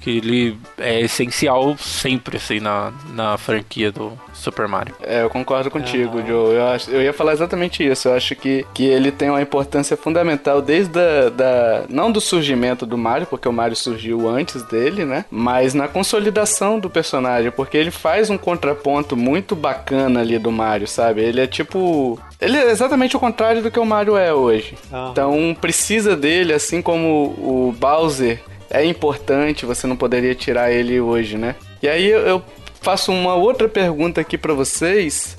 [0.00, 4.94] Que ele é essencial sempre assim na, na franquia do Super Mario.
[5.02, 6.54] É, eu concordo contigo, Joe.
[6.54, 8.08] Eu, acho- eu ia falar exatamente isso.
[8.08, 11.84] Eu acho que, que ele tem uma importância fundamental desde a, da.
[11.88, 15.24] Não do surgimento do Mario, porque o Mario surgiu antes dele, né?
[15.30, 20.86] Mas na consolidação do personagem, porque ele faz um contraponto muito bacana ali do Mario,
[20.86, 21.22] sabe?
[21.22, 22.18] Ele é tipo.
[22.40, 24.74] Ele é exatamente o contrário do que o Mario é hoje.
[24.92, 25.10] Aham.
[25.10, 28.40] Então precisa dele, assim como o Bowser
[28.70, 31.54] é importante, você não poderia tirar ele hoje, né?
[31.82, 32.42] E aí eu-
[32.80, 35.36] faço uma outra pergunta aqui pra vocês.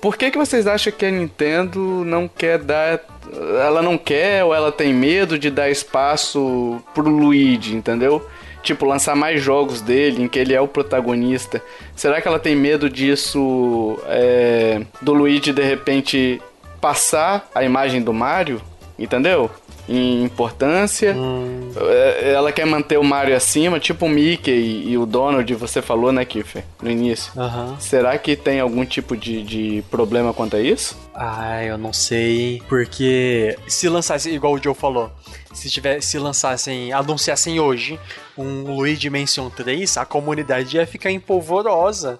[0.00, 3.00] Por que, que vocês acham que a Nintendo não quer dar.
[3.66, 8.24] Ela não quer ou ela tem medo de dar espaço pro Luigi, entendeu?
[8.62, 11.62] Tipo, lançar mais jogos dele em que ele é o protagonista.
[11.96, 13.98] Será que ela tem medo disso.
[14.06, 16.40] é, do Luigi de repente
[16.80, 18.60] passar a imagem do Mario?
[18.98, 19.50] Entendeu?
[19.88, 21.14] Em importância.
[21.76, 26.10] É, Ela quer manter o Mario acima, tipo o Mickey e o Donald, você falou,
[26.12, 26.64] né, Kiffer?
[26.82, 27.32] No início.
[27.78, 30.96] Será que tem algum tipo de, de problema quanto a isso?
[31.14, 32.62] Ah, eu não sei.
[32.68, 35.10] Porque se lançasse, igual o Joe falou,
[35.52, 37.98] se tiver, se lançassem, anunciassem hoje
[38.36, 42.18] um Luigi Mansion 3, a comunidade ia ficar empolvorosa.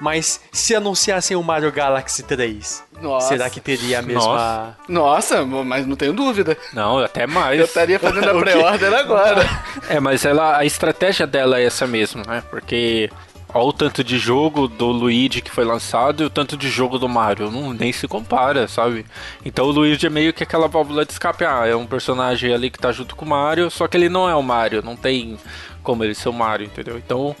[0.00, 3.28] Mas se anunciassem o Mario Galaxy 3, Nossa.
[3.28, 4.76] será que teria a mesma.
[4.88, 6.56] Nossa, mas não tenho dúvida.
[6.72, 7.58] Não, até mais.
[7.58, 9.44] Eu estaria fazendo a pré-order agora.
[9.88, 12.42] É, mas ela, a estratégia dela é essa mesmo, né?
[12.48, 13.10] Porque
[13.52, 16.98] olha o tanto de jogo do Luigi que foi lançado e o tanto de jogo
[16.98, 17.50] do Mario.
[17.50, 19.04] Não, nem se compara, sabe?
[19.44, 21.44] Então o Luigi é meio que aquela válvula de escape.
[21.44, 24.28] Ah, é um personagem ali que tá junto com o Mario, só que ele não
[24.28, 24.82] é o Mario.
[24.82, 25.38] Não tem
[25.82, 26.96] como ele ser o Mario, entendeu?
[26.96, 27.36] Então,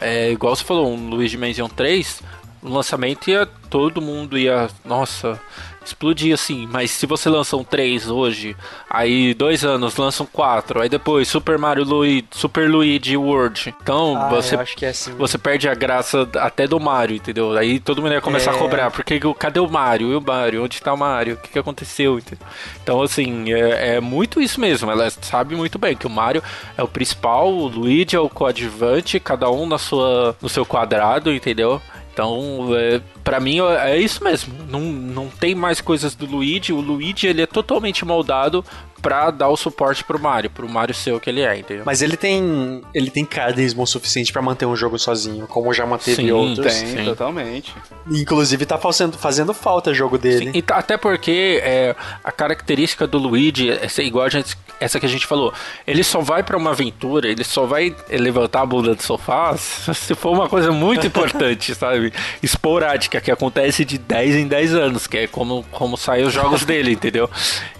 [0.00, 2.22] é igual você falou, um Luigi Mansion 3,
[2.62, 4.68] no lançamento ia todo mundo ia.
[4.84, 5.40] Nossa.
[5.88, 8.56] Explodir assim, mas se você lança um 3 hoje,
[8.90, 13.74] aí dois anos lança um 4, aí depois Super Mario Luigi, Super Luigi World.
[13.82, 15.12] Então Ah, você é assim.
[15.12, 17.56] você perde a graça até do Mario, entendeu?
[17.56, 18.54] Aí todo mundo ia começar É.
[18.54, 18.90] a cobrar.
[18.90, 20.12] Porque cadê o Mario?
[20.12, 20.64] E o Mario?
[20.64, 21.34] Onde tá o Mario?
[21.34, 22.18] O que, que aconteceu?
[22.18, 22.46] entendeu?
[22.82, 24.90] Então, assim, é, é muito isso mesmo.
[24.90, 26.42] Ela sabe muito bem que o Mario
[26.76, 31.32] é o principal, o Luigi é o coadjuvante, cada um na sua, no seu quadrado,
[31.32, 31.80] entendeu?
[32.18, 34.52] Então, é, para mim é isso mesmo.
[34.68, 36.72] Não, não tem mais coisas do Luigi.
[36.72, 38.64] O Luigi ele é totalmente moldado
[39.00, 41.84] pra dar o suporte pro Mario, pro Mario ser o que ele é, entendeu?
[41.86, 42.82] Mas ele tem.
[42.94, 46.72] Ele tem carisma o suficiente pra manter um jogo sozinho, como já manteve Sim, outros.
[46.74, 47.04] Tem, Sim.
[47.04, 47.74] totalmente.
[48.10, 50.46] Inclusive tá fazendo, fazendo falta o jogo dele.
[50.46, 51.94] Sim, e tá- até porque é,
[52.24, 55.52] a característica do Luigi, essa, igual a gente, essa que a gente falou,
[55.86, 60.14] ele só vai pra uma aventura, ele só vai levantar a bunda do sofá se
[60.14, 62.12] for uma coisa muito importante, sabe?
[62.42, 66.64] Esporádica, que acontece de 10 em 10 anos, que é como, como saem os jogos
[66.64, 67.28] dele, entendeu?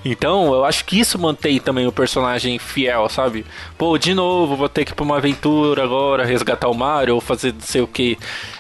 [0.05, 3.47] Então, eu acho que isso mantém também o personagem fiel, sabe?
[3.79, 7.21] Pô, de novo, vou ter que ir pra uma aventura agora, resgatar o Mario, ou
[7.21, 8.19] fazer não sei o que.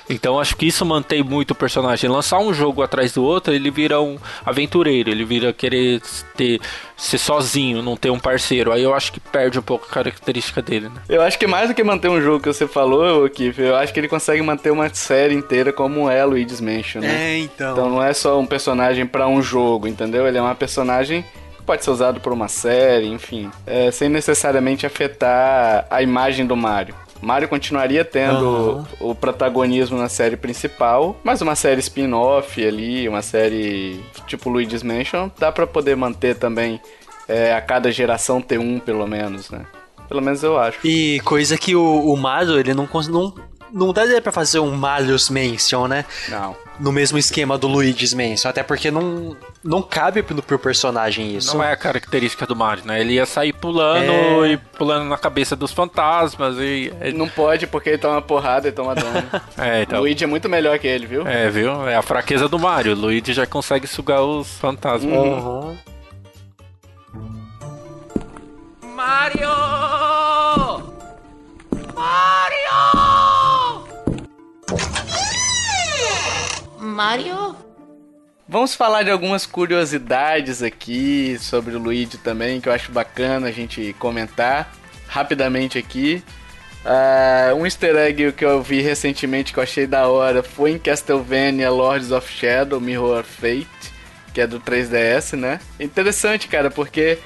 [0.08, 2.08] Então acho que isso mantém muito o personagem.
[2.08, 6.00] Lançar um jogo atrás do outro, ele vira um aventureiro, ele vira querer
[6.34, 6.60] ter,
[6.96, 8.72] ser sozinho, não ter um parceiro.
[8.72, 11.02] Aí eu acho que perde um pouco a característica dele, né?
[11.08, 13.92] Eu acho que mais do que manter um jogo que você falou, Kiffer, eu acho
[13.92, 17.34] que ele consegue manter uma série inteira como é Luigi's Mansion, né?
[17.34, 17.72] É, então.
[17.72, 20.26] Então não é só um personagem pra um jogo, entendeu?
[20.26, 21.24] Ele é uma personagem
[21.68, 26.94] pode ser usado por uma série, enfim, é, sem necessariamente afetar a imagem do Mario.
[27.20, 34.00] Mario continuaria tendo o protagonismo na série principal, mas uma série spin-off ali, uma série
[34.26, 36.80] tipo Luigi's Mansion, dá pra poder manter também
[37.28, 39.66] é, a cada geração ter um, pelo menos, né?
[40.08, 40.78] Pelo menos eu acho.
[40.86, 43.34] E coisa que o, o Mario, ele não, não,
[43.72, 46.04] não daria pra fazer um Mario's Mansion, né?
[46.28, 46.56] Não.
[46.80, 48.48] No mesmo esquema do Luigi's Mansion.
[48.48, 51.56] Até porque não, não cabe pro, pro personagem isso.
[51.56, 53.00] Não é a característica do Mario, né?
[53.00, 54.52] Ele ia sair pulando É.
[54.52, 56.92] e pulando na cabeça dos fantasmas e.
[57.14, 59.28] Não pode porque ele toma porrada e toma dano.
[59.58, 60.00] É, O então.
[60.00, 61.26] Luigi é muito melhor que ele, viu?
[61.26, 61.88] É, viu?
[61.88, 62.92] É a fraqueza do Mario.
[62.92, 65.12] O Luigi já consegue sugar os fantasmas.
[65.12, 65.76] Uhum.
[68.94, 69.48] Mario!
[71.94, 72.27] Mario?
[78.48, 83.52] Vamos falar de algumas curiosidades aqui sobre o Luigi também, que eu acho bacana a
[83.52, 84.74] gente comentar
[85.06, 86.24] rapidamente aqui.
[86.84, 90.78] Uh, um easter egg que eu vi recentemente que eu achei da hora foi em
[90.78, 93.92] Castlevania Lords of Shadow Mirror Fate,
[94.34, 95.60] que é do 3DS, né?
[95.78, 97.20] Interessante, cara, porque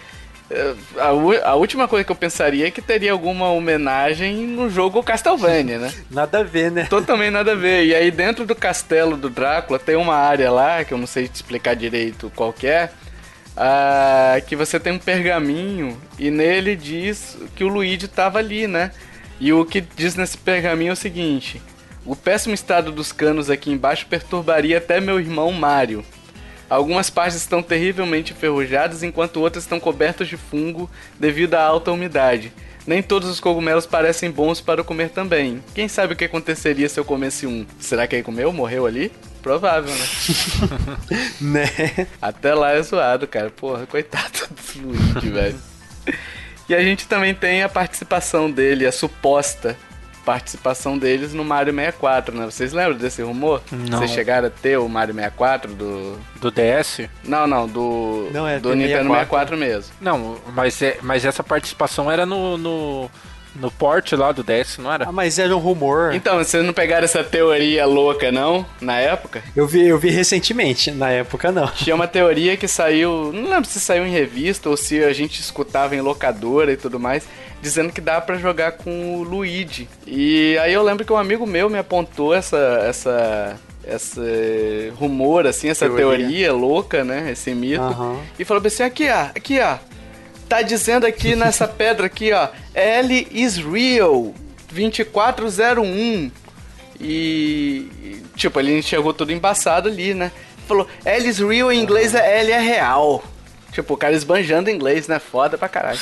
[0.98, 5.78] a, a, última coisa que eu pensaria é que teria alguma homenagem no jogo Castlevania,
[5.78, 5.92] né?
[6.10, 6.86] Nada a ver, né?
[6.88, 7.86] Totalmente nada a ver.
[7.86, 11.28] E aí dentro do castelo do Drácula tem uma área lá, que eu não sei
[11.28, 12.90] te explicar direito qual é,
[13.56, 18.90] uh, que você tem um pergaminho e nele diz que o Luigi estava ali, né?
[19.40, 21.60] E o que diz nesse pergaminho é o seguinte:
[22.04, 26.04] O péssimo estado dos canos aqui embaixo perturbaria até meu irmão Mario.
[26.72, 32.50] Algumas partes estão terrivelmente enferrujadas, enquanto outras estão cobertas de fungo devido à alta umidade.
[32.86, 35.62] Nem todos os cogumelos parecem bons para comer também.
[35.74, 37.66] Quem sabe o que aconteceria se eu comesse um?
[37.78, 38.50] Será que ele comeu?
[38.54, 39.12] Morreu ali?
[39.42, 40.06] Provável, né?
[41.42, 42.06] né?
[42.22, 43.50] Até lá é zoado, cara.
[43.50, 45.60] Porra, coitado do Luigi, velho.
[46.70, 49.76] E a gente também tem a participação dele, a suposta
[50.24, 52.44] participação deles no Mario 64, né?
[52.44, 53.62] Vocês lembram desse rumor?
[53.70, 53.98] Não.
[53.98, 56.18] Vocês chegaram a ter o Mario 64 do.
[56.40, 57.08] Do DS?
[57.24, 58.28] Não, não, do.
[58.32, 59.56] Não, é do Nintendo 64.
[59.56, 59.94] 64 mesmo.
[60.00, 63.10] Não, mas, é, mas essa participação era no, no
[63.54, 65.08] no port lá do DS, não era?
[65.08, 66.14] Ah, mas era um rumor.
[66.14, 68.64] Então, vocês não pegaram essa teoria louca, não?
[68.80, 69.42] Na época?
[69.54, 71.66] Eu vi, eu vi recentemente, na época não.
[71.76, 75.40] Tinha uma teoria que saiu, não lembro se saiu em revista ou se a gente
[75.40, 77.26] escutava em locadora e tudo mais,
[77.60, 79.88] dizendo que dá para jogar com o Luigi.
[80.06, 85.68] E aí eu lembro que um amigo meu me apontou essa essa esse rumor, assim,
[85.68, 87.32] essa teoria, teoria louca, né?
[87.32, 87.82] Esse mito.
[87.82, 88.20] Uhum.
[88.38, 89.91] E falou assim: aqui, ó, aqui, ó
[90.52, 94.34] tá dizendo aqui nessa pedra aqui, ó, L is real
[94.70, 96.30] 2401.
[97.00, 100.30] E, tipo, ele enxergou tudo embaçado ali, né?
[100.68, 103.24] Falou, L is real em inglês é L é real.
[103.72, 105.18] Tipo, o cara esbanjando inglês, né?
[105.18, 105.98] Foda pra caralho.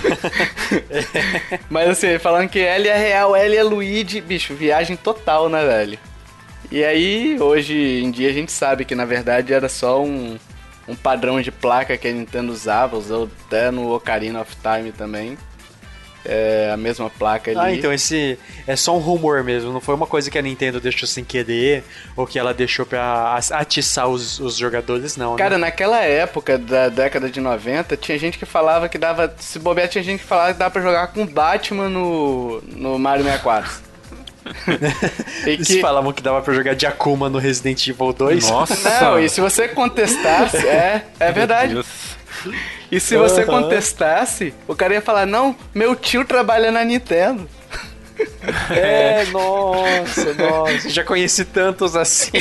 [1.68, 5.98] Mas assim, falando que L é real, L é Luigi, bicho, viagem total, né, velho?
[6.70, 10.38] E aí, hoje em dia a gente sabe que na verdade era só um,
[10.90, 15.38] um padrão de placa que a Nintendo usava, usou até no Ocarina of Time também.
[16.22, 17.58] É a mesma placa ali.
[17.58, 20.78] Ah, então esse é só um rumor mesmo, não foi uma coisa que a Nintendo
[20.78, 21.82] deixou sem querer
[22.14, 25.32] ou que ela deixou pra atiçar os, os jogadores, não.
[25.32, 25.38] Né?
[25.38, 25.62] Cara, né?
[25.62, 29.34] naquela época da década de 90, tinha gente que falava que dava.
[29.38, 33.24] Se bobear, tinha gente que falava que dava pra jogar com Batman no, no Mario
[33.24, 33.89] 64.
[35.44, 35.80] Eles que...
[35.80, 38.50] falavam que dava pra jogar de Akuma no Resident Evil 2.
[38.50, 39.00] Nossa!
[39.00, 41.80] Não, e se você contestasse, é, é verdade.
[42.90, 43.62] E se você uhum.
[43.62, 47.48] contestasse, o cara ia falar: Não, meu tio trabalha na Nintendo.
[48.70, 50.90] É, nossa, nossa.
[50.90, 52.32] Já conheci tantos assim.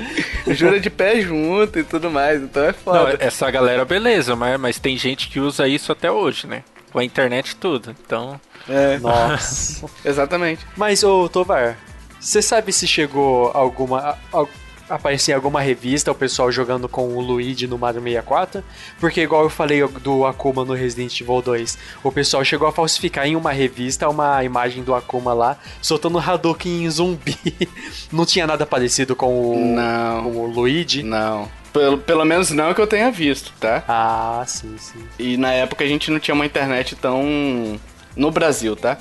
[0.48, 2.98] Jura de pé junto e tudo mais, então é foda.
[2.98, 6.62] Não, essa galera, beleza, mas, mas tem gente que usa isso até hoje, né?
[6.96, 8.40] Com a internet tudo, então.
[8.66, 8.98] É.
[9.00, 9.84] Nossa.
[10.02, 10.66] Exatamente.
[10.74, 11.76] Mas, ô, Tovar,
[12.18, 14.16] você sabe se chegou alguma.
[14.32, 14.46] A,
[14.88, 18.64] aparecer em alguma revista o pessoal jogando com o Luigi no Mario 64?
[18.98, 23.26] Porque, igual eu falei do Akuma no Resident Evil 2, o pessoal chegou a falsificar
[23.26, 27.36] em uma revista uma imagem do Akuma lá, soltando Hadouken zumbi.
[28.10, 30.22] Não tinha nada parecido com o, Não.
[30.22, 31.02] com o Luigi?
[31.02, 31.46] Não.
[31.76, 33.84] Pelo, pelo menos não que eu tenha visto, tá?
[33.86, 35.04] Ah, sim, sim.
[35.18, 37.78] E na época a gente não tinha uma internet tão
[38.16, 38.96] no Brasil, tá?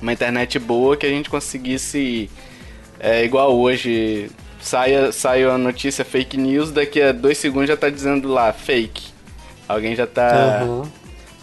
[0.00, 2.30] Uma internet boa que a gente conseguisse,
[3.00, 4.30] é, igual hoje,
[4.60, 9.10] saia, saia a notícia fake news, daqui a dois segundos já tá dizendo lá, fake.
[9.68, 10.62] Alguém já tá.
[10.62, 10.82] Uhum.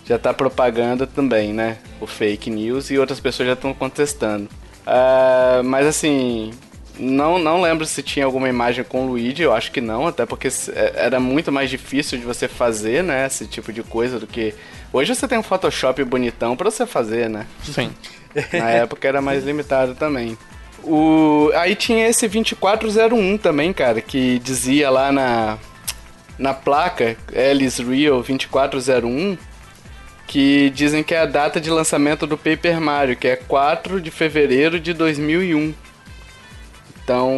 [0.05, 1.77] Já tá propagando também, né?
[1.99, 4.49] O fake news e outras pessoas já estão contestando.
[4.87, 6.51] Uh, mas assim,
[6.99, 10.25] não, não lembro se tinha alguma imagem com o Luigi, eu acho que não, até
[10.25, 13.25] porque é, era muito mais difícil de você fazer, né?
[13.25, 14.53] Esse tipo de coisa do que
[14.91, 17.45] Hoje você tem um Photoshop bonitão para você fazer, né?
[17.63, 17.91] Sim.
[18.53, 20.37] Na época era mais limitado também.
[20.83, 21.51] O...
[21.55, 25.57] Aí tinha esse 2401 também, cara, que dizia lá na,
[26.39, 29.37] na placa Alice Real 2401
[30.25, 34.11] que dizem que é a data de lançamento do Paper Mario, que é 4 de
[34.11, 35.73] fevereiro de 2001.
[37.09, 37.35] Então,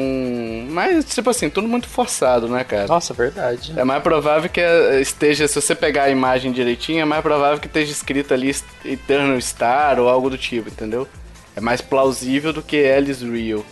[0.70, 2.88] mas tipo assim, tudo muito forçado, né, cara?
[2.88, 3.72] Nossa, verdade.
[3.78, 4.60] É mais provável que
[5.00, 8.54] esteja, se você pegar a imagem direitinho, é mais provável que esteja escrito ali
[8.84, 11.08] Eternal Star ou algo do tipo, entendeu?
[11.56, 13.64] É mais plausível do que Alice Real.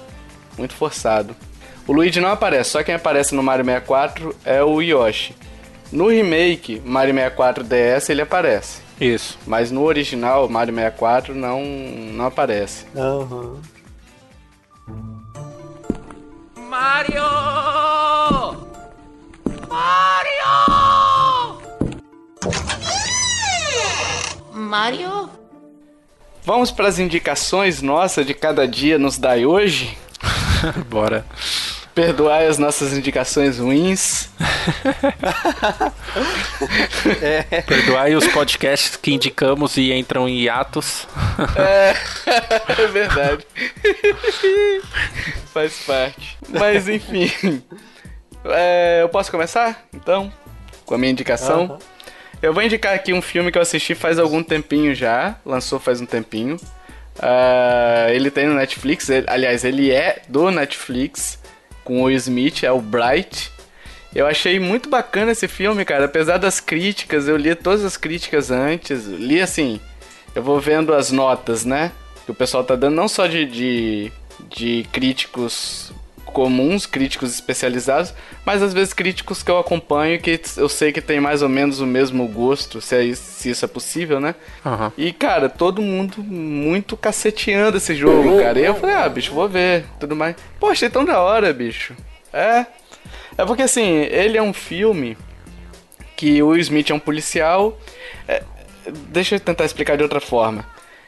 [0.58, 1.36] Muito forçado.
[1.86, 5.36] O Luigi não aparece, só quem aparece no Mario 64 é o Yoshi.
[5.91, 8.80] No remake Mario 64 DS ele aparece.
[9.02, 9.38] Isso.
[9.45, 12.86] Mas no original Mario 64 não, não aparece.
[12.95, 13.58] Aham.
[14.88, 15.19] Uhum.
[16.70, 17.24] Mario!
[19.68, 20.52] Mario!
[24.54, 25.30] Mario?
[26.44, 29.98] Vamos para as indicações nossa de cada dia nos dai hoje?
[30.88, 31.26] Bora.
[32.00, 34.30] Perdoai as nossas indicações ruins.
[37.68, 41.08] Perdoai os podcasts que indicamos e entram em hiatos.
[41.58, 41.93] É,
[42.82, 43.45] é verdade.
[45.54, 46.38] Faz parte.
[46.47, 47.62] Mas enfim.
[48.45, 50.32] É, eu posso começar, então?
[50.86, 51.64] Com a minha indicação?
[51.64, 51.80] Aham.
[52.41, 55.36] Eu vou indicar aqui um filme que eu assisti faz algum tempinho já.
[55.45, 56.56] Lançou faz um tempinho.
[57.22, 59.10] Ah, ele tem no Netflix.
[59.10, 61.38] ele- aliás, ele é do Netflix.
[61.90, 63.52] Com o Smith, é o Bright.
[64.14, 66.06] Eu achei muito bacana esse filme, cara.
[66.06, 69.08] Apesar das críticas, eu li todas as críticas antes.
[69.08, 69.80] Li assim.
[70.36, 71.92] Eu vou vendo as notas, né?
[72.26, 74.12] Que o pessoal tá dando, não só de, de,
[74.56, 75.92] de críticos
[76.30, 78.14] comuns, críticos especializados,
[78.46, 81.80] mas às vezes críticos que eu acompanho que eu sei que tem mais ou menos
[81.80, 84.36] o mesmo gosto, se, é isso, se isso é possível, né?
[84.66, 84.92] Aham.
[84.98, 88.60] E, cara, todo mundo muito caceteando esse jogo, cara.
[88.60, 90.36] E eu falei, ah, bicho, vou ver, tudo mais.
[90.60, 91.96] Pô, achei tão da hora, bicho.
[92.34, 92.66] É.
[93.38, 95.18] É porque, assim, ele é um filme
[96.16, 97.78] que o Will Smith é um policial.
[98.28, 98.44] É,
[99.08, 100.66] deixa eu tentar explicar de outra forma.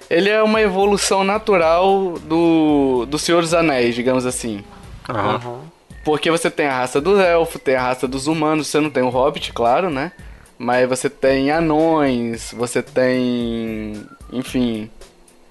[0.10, 4.64] Ele é uma evolução natural do, do Senhor dos Anéis, digamos assim.
[5.10, 5.62] Aham.
[6.04, 9.04] Porque você tem a raça dos elfos, tem a raça dos humanos, você não tem
[9.04, 10.12] o hobbit, claro, né?
[10.58, 14.06] Mas você tem anões, você tem.
[14.32, 14.90] Enfim.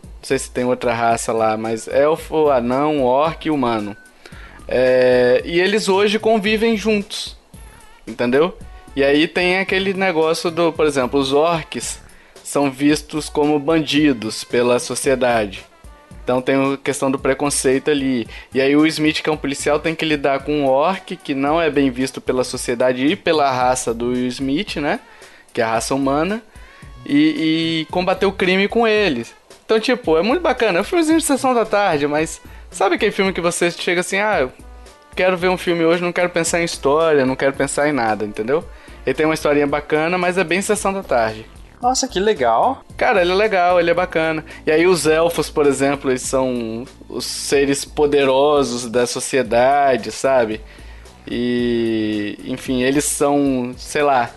[0.03, 3.97] Não sei se tem outra raça lá, mas elfo, anão, orc e humano.
[4.69, 7.37] É, e eles hoje convivem juntos.
[8.07, 8.57] Entendeu?
[8.95, 12.01] E aí tem aquele negócio do, por exemplo, os orcs
[12.43, 15.65] são vistos como bandidos pela sociedade.
[16.23, 18.27] Então tem a questão do preconceito ali.
[18.55, 21.35] E aí o Smith, que é um policial, tem que lidar com um orc que
[21.35, 25.01] não é bem visto pela sociedade e pela raça do Will Smith, né?
[25.53, 26.43] Que é a raça humana.
[27.05, 29.35] E, e combater o crime com eles.
[29.65, 30.79] Então, tipo, é muito bacana.
[30.79, 32.41] É um filmezinho de sessão da tarde, mas
[32.71, 34.53] sabe aquele filme que você chega assim, ah, eu
[35.15, 38.25] quero ver um filme hoje, não quero pensar em história, não quero pensar em nada,
[38.25, 38.65] entendeu?
[39.07, 41.47] Ele tem uma historinha bacana, mas é bem sessão da tarde.
[41.81, 42.85] Nossa, que legal.
[42.97, 44.45] Cara, ele é legal, ele é bacana.
[44.67, 50.61] E aí os elfos, por exemplo, eles são os seres poderosos da sociedade, sabe?
[51.27, 54.31] E, enfim, eles são, sei lá,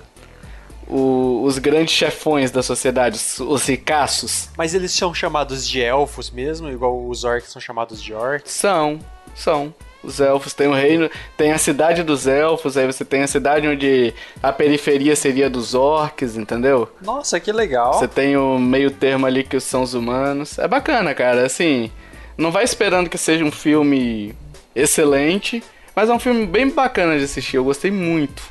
[0.88, 4.50] o- os grandes chefões da sociedade, os, os ricaços.
[4.58, 8.52] Mas eles são chamados de elfos mesmo, igual os orcs são chamados de orcs.
[8.52, 9.00] São,
[9.36, 9.74] são.
[10.04, 13.68] Os elfos têm o reino, tem a cidade dos elfos, aí você tem a cidade
[13.68, 16.90] onde a periferia seria dos orcs, entendeu?
[17.02, 17.94] Nossa, que legal.
[17.94, 20.60] Você tem o meio termo ali que são os humanos.
[20.60, 21.46] É bacana, cara.
[21.46, 21.90] Assim,
[22.38, 24.36] não vai esperando que seja um filme
[24.76, 25.64] excelente,
[25.96, 27.58] mas é um filme bem bacana de assistir.
[27.58, 28.44] Eu gostei muito,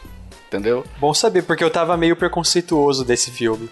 [0.49, 0.85] entendeu?
[0.99, 3.69] Bom saber, porque eu tava meio preconceituoso desse filme.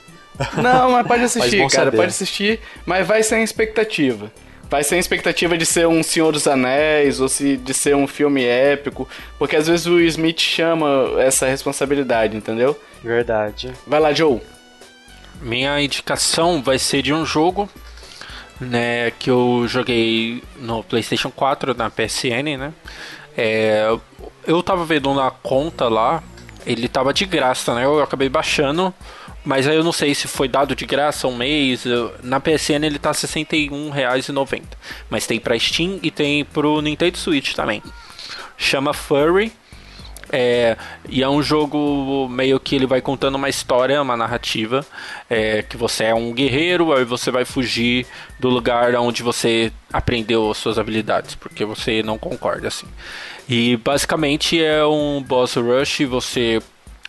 [0.62, 1.84] Não, mas pode assistir, bom cara.
[1.84, 1.96] saber.
[1.96, 4.30] Pode assistir, mas vai sem expectativa.
[4.70, 8.44] Vai sem expectativa de ser um Senhor dos Anéis ou se, de ser um filme
[8.44, 12.80] épico, porque às vezes o Smith chama essa responsabilidade, entendeu?
[13.02, 13.72] Verdade.
[13.84, 14.40] Vai lá, Joe.
[15.42, 17.68] Minha indicação vai ser de um jogo,
[18.60, 22.72] né, que eu joguei no PlayStation 4 na PSN, né?
[23.36, 23.88] É,
[24.46, 26.22] eu tava vendo na conta lá,
[26.64, 27.84] ele tava de graça, né?
[27.84, 28.94] Eu acabei baixando,
[29.44, 31.84] mas aí eu não sei se foi dado de graça um mês.
[32.22, 34.62] Na PSN ele tá R$ 61,90,
[35.08, 37.82] mas tem pra Steam e tem pro Nintendo Switch também.
[38.56, 39.52] Chama Furry.
[40.32, 40.76] É,
[41.08, 44.86] e é um jogo meio que ele vai contando uma história, uma narrativa.
[45.28, 48.06] é, que você é um guerreiro, aí você vai fugir
[48.38, 52.86] do lugar onde você aprendeu as suas habilidades, porque você não concorda assim.
[53.48, 56.62] E basicamente é um boss rush, você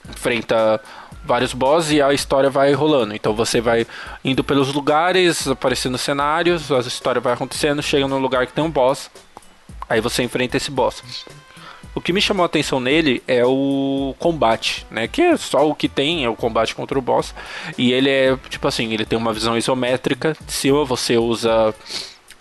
[0.09, 0.81] enfrenta
[1.23, 3.15] vários bosses e a história vai rolando.
[3.15, 3.85] Então você vai
[4.23, 8.71] indo pelos lugares, aparecendo cenários, a história vai acontecendo, chega num lugar que tem um
[8.71, 9.09] boss,
[9.89, 11.03] aí você enfrenta esse boss.
[11.93, 15.09] O que me chamou a atenção nele é o combate, né?
[15.09, 17.35] Que é só o que tem, é o combate contra o boss.
[17.77, 20.35] E ele é, tipo assim, ele tem uma visão isométrica.
[20.47, 21.75] Cima você usa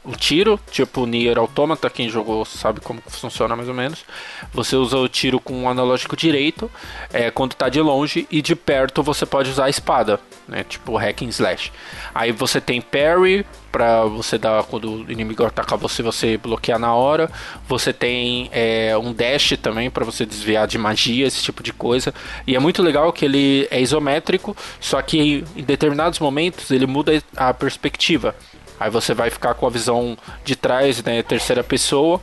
[0.04, 4.04] o tiro, tipo Nier Automata, quem jogou sabe como funciona mais ou menos.
[4.52, 6.70] Você usa o tiro com o analógico direito,
[7.12, 10.64] é, quando tá de longe, e de perto você pode usar a espada, né?
[10.64, 11.72] Tipo hack and slash.
[12.14, 16.94] Aí você tem parry, pra você dar quando o inimigo atacar você, você bloquear na
[16.94, 17.30] hora.
[17.68, 22.12] Você tem é, um dash também para você desviar de magia, esse tipo de coisa.
[22.46, 27.22] E é muito legal que ele é isométrico, só que em determinados momentos ele muda
[27.36, 28.34] a perspectiva.
[28.80, 32.18] Aí você vai ficar com a visão de trás, né, terceira pessoa,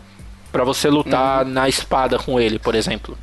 [0.52, 3.16] para você lutar na espada com ele, por exemplo.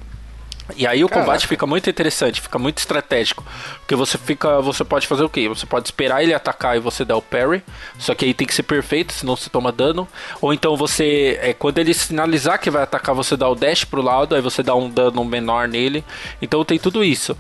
[0.76, 1.26] E aí o Caraca.
[1.26, 3.44] combate fica muito interessante, fica muito estratégico.
[3.80, 4.60] Porque você fica.
[4.62, 5.46] Você pode fazer o quê?
[5.46, 7.62] Você pode esperar ele atacar e você dar o parry.
[7.98, 10.08] Só que aí tem que ser perfeito, senão você toma dano.
[10.40, 11.38] Ou então você.
[11.42, 14.62] É, quando ele sinalizar que vai atacar, você dá o dash pro lado, aí você
[14.62, 16.02] dá um dano menor nele.
[16.40, 17.36] Então tem tudo isso.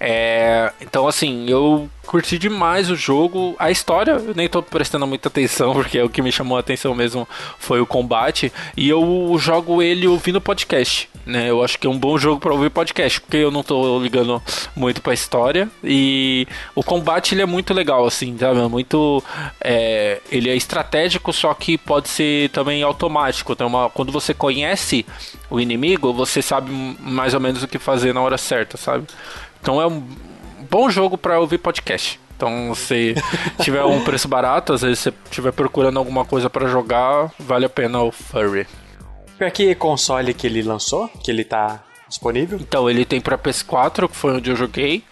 [0.00, 3.54] É, então assim, eu curti demais o jogo.
[3.58, 6.94] A história, eu nem tô prestando muita atenção, porque o que me chamou a atenção
[6.94, 7.28] mesmo
[7.58, 8.50] foi o combate.
[8.76, 11.08] E eu jogo ele ouvindo podcast.
[11.26, 11.50] Né?
[11.50, 14.42] Eu acho que é um bom jogo para ouvir podcast, porque eu não tô ligando
[14.74, 15.68] muito pra história.
[15.84, 18.58] E o combate ele é muito legal, assim, sabe?
[18.58, 19.22] É Muito.
[19.60, 23.54] é, ele é estratégico, só que pode ser também automático.
[23.54, 25.04] Tem uma, quando você conhece
[25.50, 29.06] o inimigo, você sabe mais ou menos o que fazer na hora certa, sabe?
[29.60, 30.02] Então é um
[30.70, 32.20] bom jogo para ouvir podcast.
[32.36, 33.16] Então, se
[33.60, 37.68] tiver um preço barato, às vezes você estiver procurando alguma coisa para jogar, vale a
[37.68, 38.64] pena o Furry.
[39.36, 41.08] Pra que console que ele lançou?
[41.22, 42.58] Que ele tá disponível?
[42.60, 45.02] Então, ele tem para PS4, que foi onde eu joguei,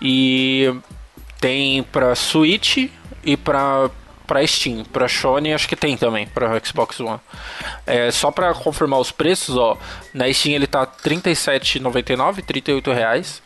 [0.00, 0.72] e
[1.40, 2.88] tem para Switch
[3.24, 3.90] e para
[4.28, 7.18] para Steam, para Sony acho que tem também para Xbox One.
[7.86, 9.78] É, só para confirmar os preços, ó,
[10.12, 13.42] na Steam ele tá R$ 37,99, 38 reais.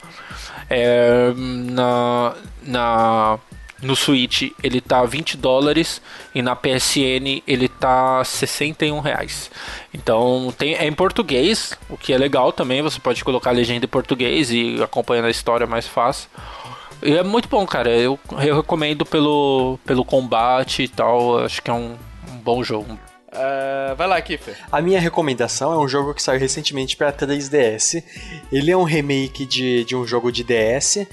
[0.74, 3.38] É, na, na,
[3.82, 6.00] no Switch ele tá 20 dólares
[6.34, 9.50] e na PSN ele tá 61 reais.
[9.92, 12.80] Então tem, é em português, o que é legal também.
[12.80, 16.30] Você pode colocar a legenda em português e acompanhando a história mais fácil.
[17.02, 17.90] E é muito bom, cara.
[17.90, 21.40] Eu, eu recomendo pelo, pelo combate e tal.
[21.44, 21.98] Acho que é um,
[22.30, 22.98] um bom jogo.
[23.32, 24.56] Ah, vai lá, Kiffer.
[24.70, 28.02] A minha recomendação é um jogo que saiu recentemente para 3DS.
[28.52, 31.06] Ele é um remake de, de um jogo de DS.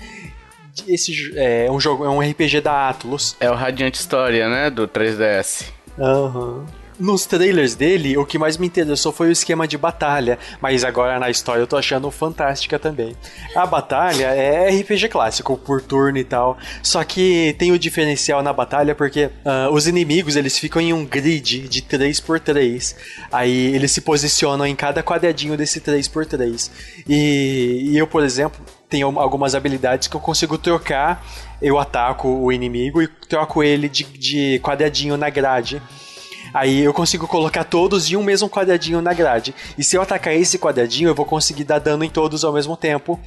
[0.87, 3.35] Esse jo- é um jogo, é um RPG da Atlus.
[3.39, 4.69] É o Radiant História, né?
[4.69, 5.65] Do 3DS.
[5.97, 6.65] Aham.
[6.99, 11.17] Nos trailers dele, o que mais me interessou foi o esquema de batalha, mas agora
[11.17, 13.15] na história eu tô achando fantástica também.
[13.55, 18.51] A batalha é RPG clássico, por turno e tal, só que tem o diferencial na
[18.51, 22.95] batalha porque ah, os inimigos eles ficam em um grid de 3x3,
[23.31, 26.69] aí eles se posicionam em cada quadradinho desse 3x3.
[27.07, 31.25] E, e eu, por exemplo, tenho algumas habilidades que eu consigo trocar,
[31.61, 35.81] eu ataco o inimigo e troco ele de, de quadradinho na grade.
[36.53, 39.53] Aí eu consigo colocar todos em um mesmo quadradinho na grade.
[39.77, 42.75] E se eu atacar esse quadradinho, eu vou conseguir dar dano em todos ao mesmo
[42.77, 43.19] tempo.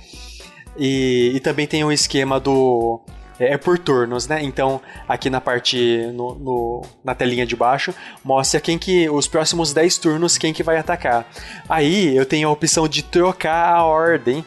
[0.77, 3.01] E, e também tem o esquema do.
[3.39, 4.43] É, é por turnos, né?
[4.43, 6.07] Então, aqui na parte.
[6.15, 7.95] No, no- na telinha de baixo,
[8.25, 9.09] mostra quem que.
[9.11, 11.27] Os próximos 10 turnos, quem que vai atacar.
[11.69, 14.45] Aí eu tenho a opção de trocar a ordem.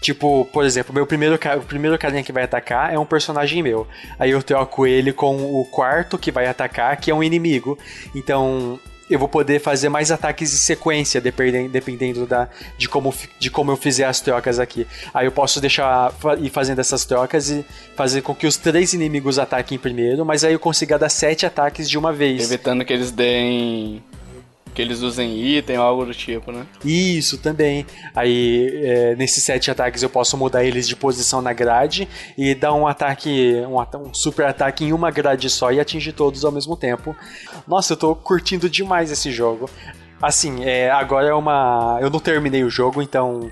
[0.00, 3.86] Tipo, por exemplo, meu primeiro, o primeiro carinha que vai atacar é um personagem meu.
[4.18, 7.78] Aí eu troco ele com o quarto que vai atacar, que é um inimigo.
[8.14, 12.48] Então eu vou poder fazer mais ataques em sequência, dependendo, dependendo da,
[12.78, 14.86] de, como, de como eu fizer as trocas aqui.
[15.12, 17.64] Aí eu posso deixar ir fazendo essas trocas e
[17.94, 21.88] fazer com que os três inimigos ataquem primeiro, mas aí eu consiga dar sete ataques
[21.88, 22.50] de uma vez.
[22.50, 24.02] Evitando que eles deem.
[24.74, 26.66] Que eles usem item ou algo do tipo, né?
[26.84, 27.86] Isso também.
[28.14, 32.74] Aí, é, nesses sete ataques, eu posso mudar eles de posição na grade e dar
[32.74, 36.76] um ataque, um, um super ataque em uma grade só e atingir todos ao mesmo
[36.76, 37.16] tempo.
[37.68, 39.70] Nossa, eu tô curtindo demais esse jogo.
[40.20, 41.98] Assim, é, agora é uma.
[42.00, 43.50] Eu não terminei o jogo, então.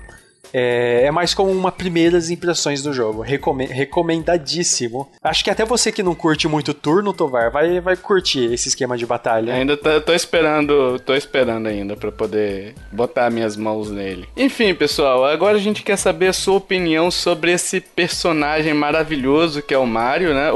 [0.53, 3.21] É, é mais como uma primeiras impressões do jogo.
[3.21, 5.09] Recome- recomendadíssimo.
[5.21, 8.97] Acho que até você que não curte muito turno, Tovar, vai, vai curtir esse esquema
[8.97, 9.53] de batalha.
[9.53, 14.27] Ainda tô, esperando, tô esperando ainda pra poder botar minhas mãos nele.
[14.37, 19.73] Enfim, pessoal, agora a gente quer saber a sua opinião sobre esse personagem maravilhoso que
[19.73, 20.51] é o Mario, né?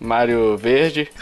[0.00, 1.08] Mario Verde.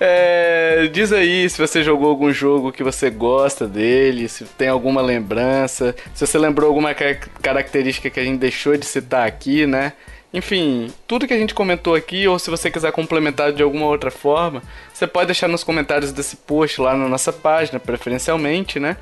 [0.00, 5.02] É, diz aí se você jogou algum jogo que você gosta dele, se tem alguma
[5.02, 9.92] lembrança, se você lembrou alguma car- característica que a gente deixou de citar aqui, né?
[10.32, 14.10] Enfim, tudo que a gente comentou aqui, ou se você quiser complementar de alguma outra
[14.10, 14.62] forma,
[14.92, 18.96] você pode deixar nos comentários desse post lá na nossa página, preferencialmente, né?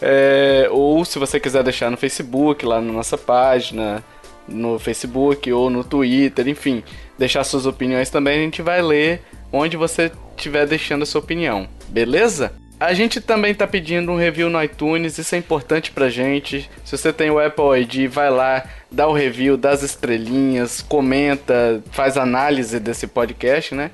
[0.00, 4.02] É, ou se você quiser deixar no Facebook, lá na nossa página,
[4.46, 6.82] no Facebook ou no Twitter, enfim,
[7.18, 11.68] deixar suas opiniões também, a gente vai ler onde você estiver deixando a sua opinião,
[11.88, 12.52] beleza?
[12.80, 16.70] A gente também tá pedindo um review no iTunes, isso é importante pra gente.
[16.84, 21.82] Se você tem o Apple ID, vai lá, dá o review, dá as estrelinhas, comenta,
[21.90, 23.90] faz análise desse podcast, né?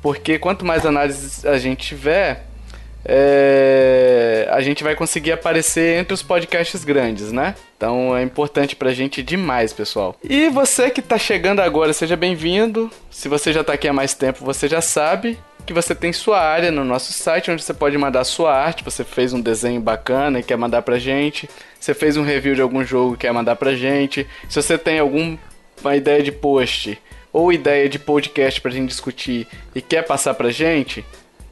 [0.00, 2.46] Porque quanto mais análise a gente tiver,
[3.04, 7.54] é, a gente vai conseguir aparecer entre os podcasts grandes, né?
[7.76, 10.14] Então é importante pra gente demais, pessoal.
[10.22, 12.90] E você que tá chegando agora, seja bem-vindo.
[13.10, 16.40] Se você já tá aqui há mais tempo, você já sabe que você tem sua
[16.40, 18.84] área no nosso site, onde você pode mandar sua arte.
[18.84, 21.48] Você fez um desenho bacana e quer mandar pra gente.
[21.78, 24.26] Você fez um review de algum jogo e quer mandar pra gente.
[24.48, 25.38] Se você tem alguma
[25.96, 26.98] ideia de post
[27.32, 31.04] ou ideia de podcast pra gente discutir e quer passar pra gente,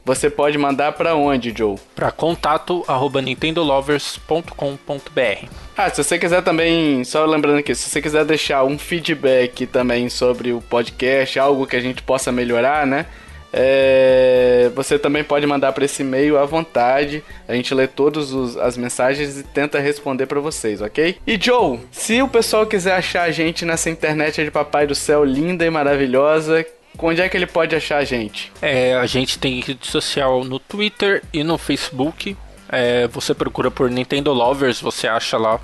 [0.09, 1.75] você pode mandar pra onde, Joe?
[1.95, 5.47] Para contato arroba nintendolovers.com.br.
[5.77, 10.09] Ah, se você quiser também, só lembrando aqui, se você quiser deixar um feedback também
[10.09, 13.05] sobre o podcast, algo que a gente possa melhorar, né?
[13.53, 17.23] É, você também pode mandar para esse e-mail à vontade.
[17.47, 21.17] A gente lê todas as mensagens e tenta responder para vocês, ok?
[21.25, 25.23] E Joe, se o pessoal quiser achar a gente nessa internet de Papai do Céu
[25.23, 26.65] linda e maravilhosa,
[26.97, 28.51] onde é que ele pode achar a gente?
[28.61, 32.35] É, a gente tem rede social no Twitter e no Facebook.
[32.71, 35.59] É, você procura por Nintendo Lovers, você acha lá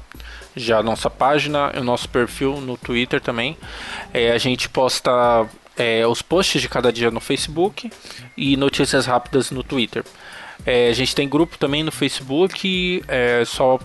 [0.55, 3.57] já a nossa página, o nosso perfil no Twitter também.
[4.13, 5.47] É, a gente posta
[5.77, 7.91] é, os posts de cada dia no Facebook
[8.37, 10.03] e notícias rápidas no Twitter.
[10.65, 13.79] É, a gente tem grupo também no Facebook, é só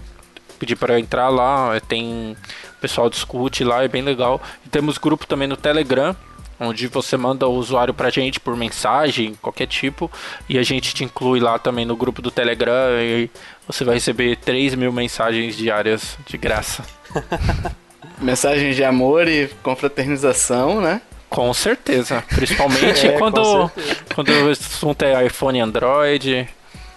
[0.58, 2.36] pedir para entrar lá, é, tem
[2.76, 4.40] o pessoal discute lá, é bem legal.
[4.64, 6.14] E temos grupo também no Telegram,
[6.60, 10.10] onde você manda o usuário pra gente por mensagem, qualquer tipo,
[10.46, 13.30] e a gente te inclui lá também no grupo do Telegram e
[13.66, 16.84] você vai receber 3 mil mensagens diárias de graça.
[18.20, 21.00] Mensagens de amor e confraternização, né?
[21.30, 23.96] Com certeza, principalmente é, quando, certeza.
[24.14, 26.48] quando o assunto é iPhone e Android.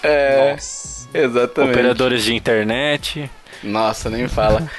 [0.01, 1.07] É, Nossa.
[1.13, 1.71] exatamente.
[1.71, 3.31] Operadores de internet.
[3.63, 4.69] Nossa, nem fala.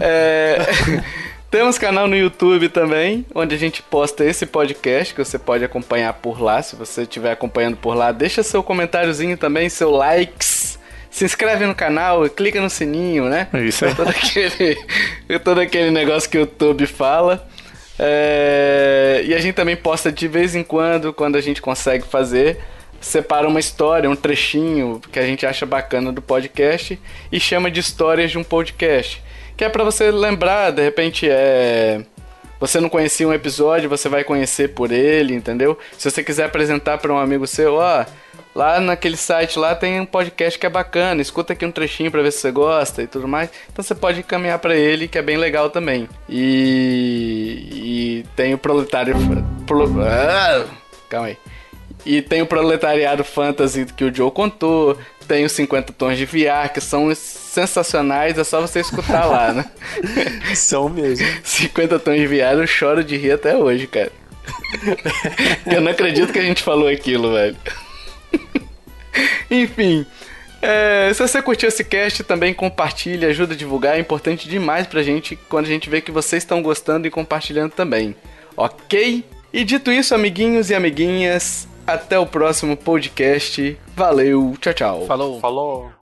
[0.00, 0.58] é...
[1.52, 6.14] Temos canal no YouTube também, onde a gente posta esse podcast que você pode acompanhar
[6.14, 6.62] por lá.
[6.62, 10.78] Se você estiver acompanhando por lá, deixa seu comentáriozinho também, seu likes.
[11.10, 13.48] Se inscreve no canal, clica no sininho, né?
[13.52, 14.78] Isso é todo aquele,
[15.44, 17.46] todo aquele negócio que o YouTube fala.
[17.98, 19.20] É...
[19.26, 22.60] E a gente também posta de vez em quando, quando a gente consegue fazer,
[22.98, 26.98] separa uma história, um trechinho que a gente acha bacana do podcast
[27.30, 29.22] e chama de histórias de um podcast
[29.62, 32.02] que é para você lembrar, de repente é
[32.58, 35.78] você não conhecia um episódio, você vai conhecer por ele, entendeu?
[35.96, 38.04] Se você quiser apresentar para um amigo seu, ó,
[38.56, 42.22] lá naquele site lá tem um podcast que é bacana, escuta aqui um trechinho para
[42.22, 43.50] ver se você gosta e tudo mais.
[43.72, 46.08] Então você pode encaminhar para ele, que é bem legal também.
[46.28, 49.14] E, e tem o proletário
[49.64, 50.66] pro, ah,
[51.08, 51.38] calma aí.
[52.04, 54.98] E tem o Proletariado Fantasy que o Joe contou.
[55.32, 59.64] Tem os 50 Tons de VR, que são sensacionais, é só você escutar lá, né?
[60.54, 61.26] São mesmo.
[61.42, 64.12] 50 Tons de VR, eu choro de rir até hoje, cara.
[65.64, 67.56] eu não acredito que a gente falou aquilo, velho.
[69.50, 70.04] Enfim.
[70.60, 73.96] É, se você curtiu esse cast, também compartilha, ajuda a divulgar.
[73.96, 77.72] É importante demais pra gente quando a gente vê que vocês estão gostando e compartilhando
[77.72, 78.14] também.
[78.54, 79.24] Ok?
[79.50, 83.78] E dito isso, amiguinhos e amiguinhas, até o próximo podcast.
[83.96, 85.06] Valeu, tchau, tchau.
[85.06, 85.40] Falou.
[85.40, 85.92] Falou.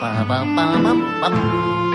[0.00, 1.85] Ba, ba, ba, ba ba.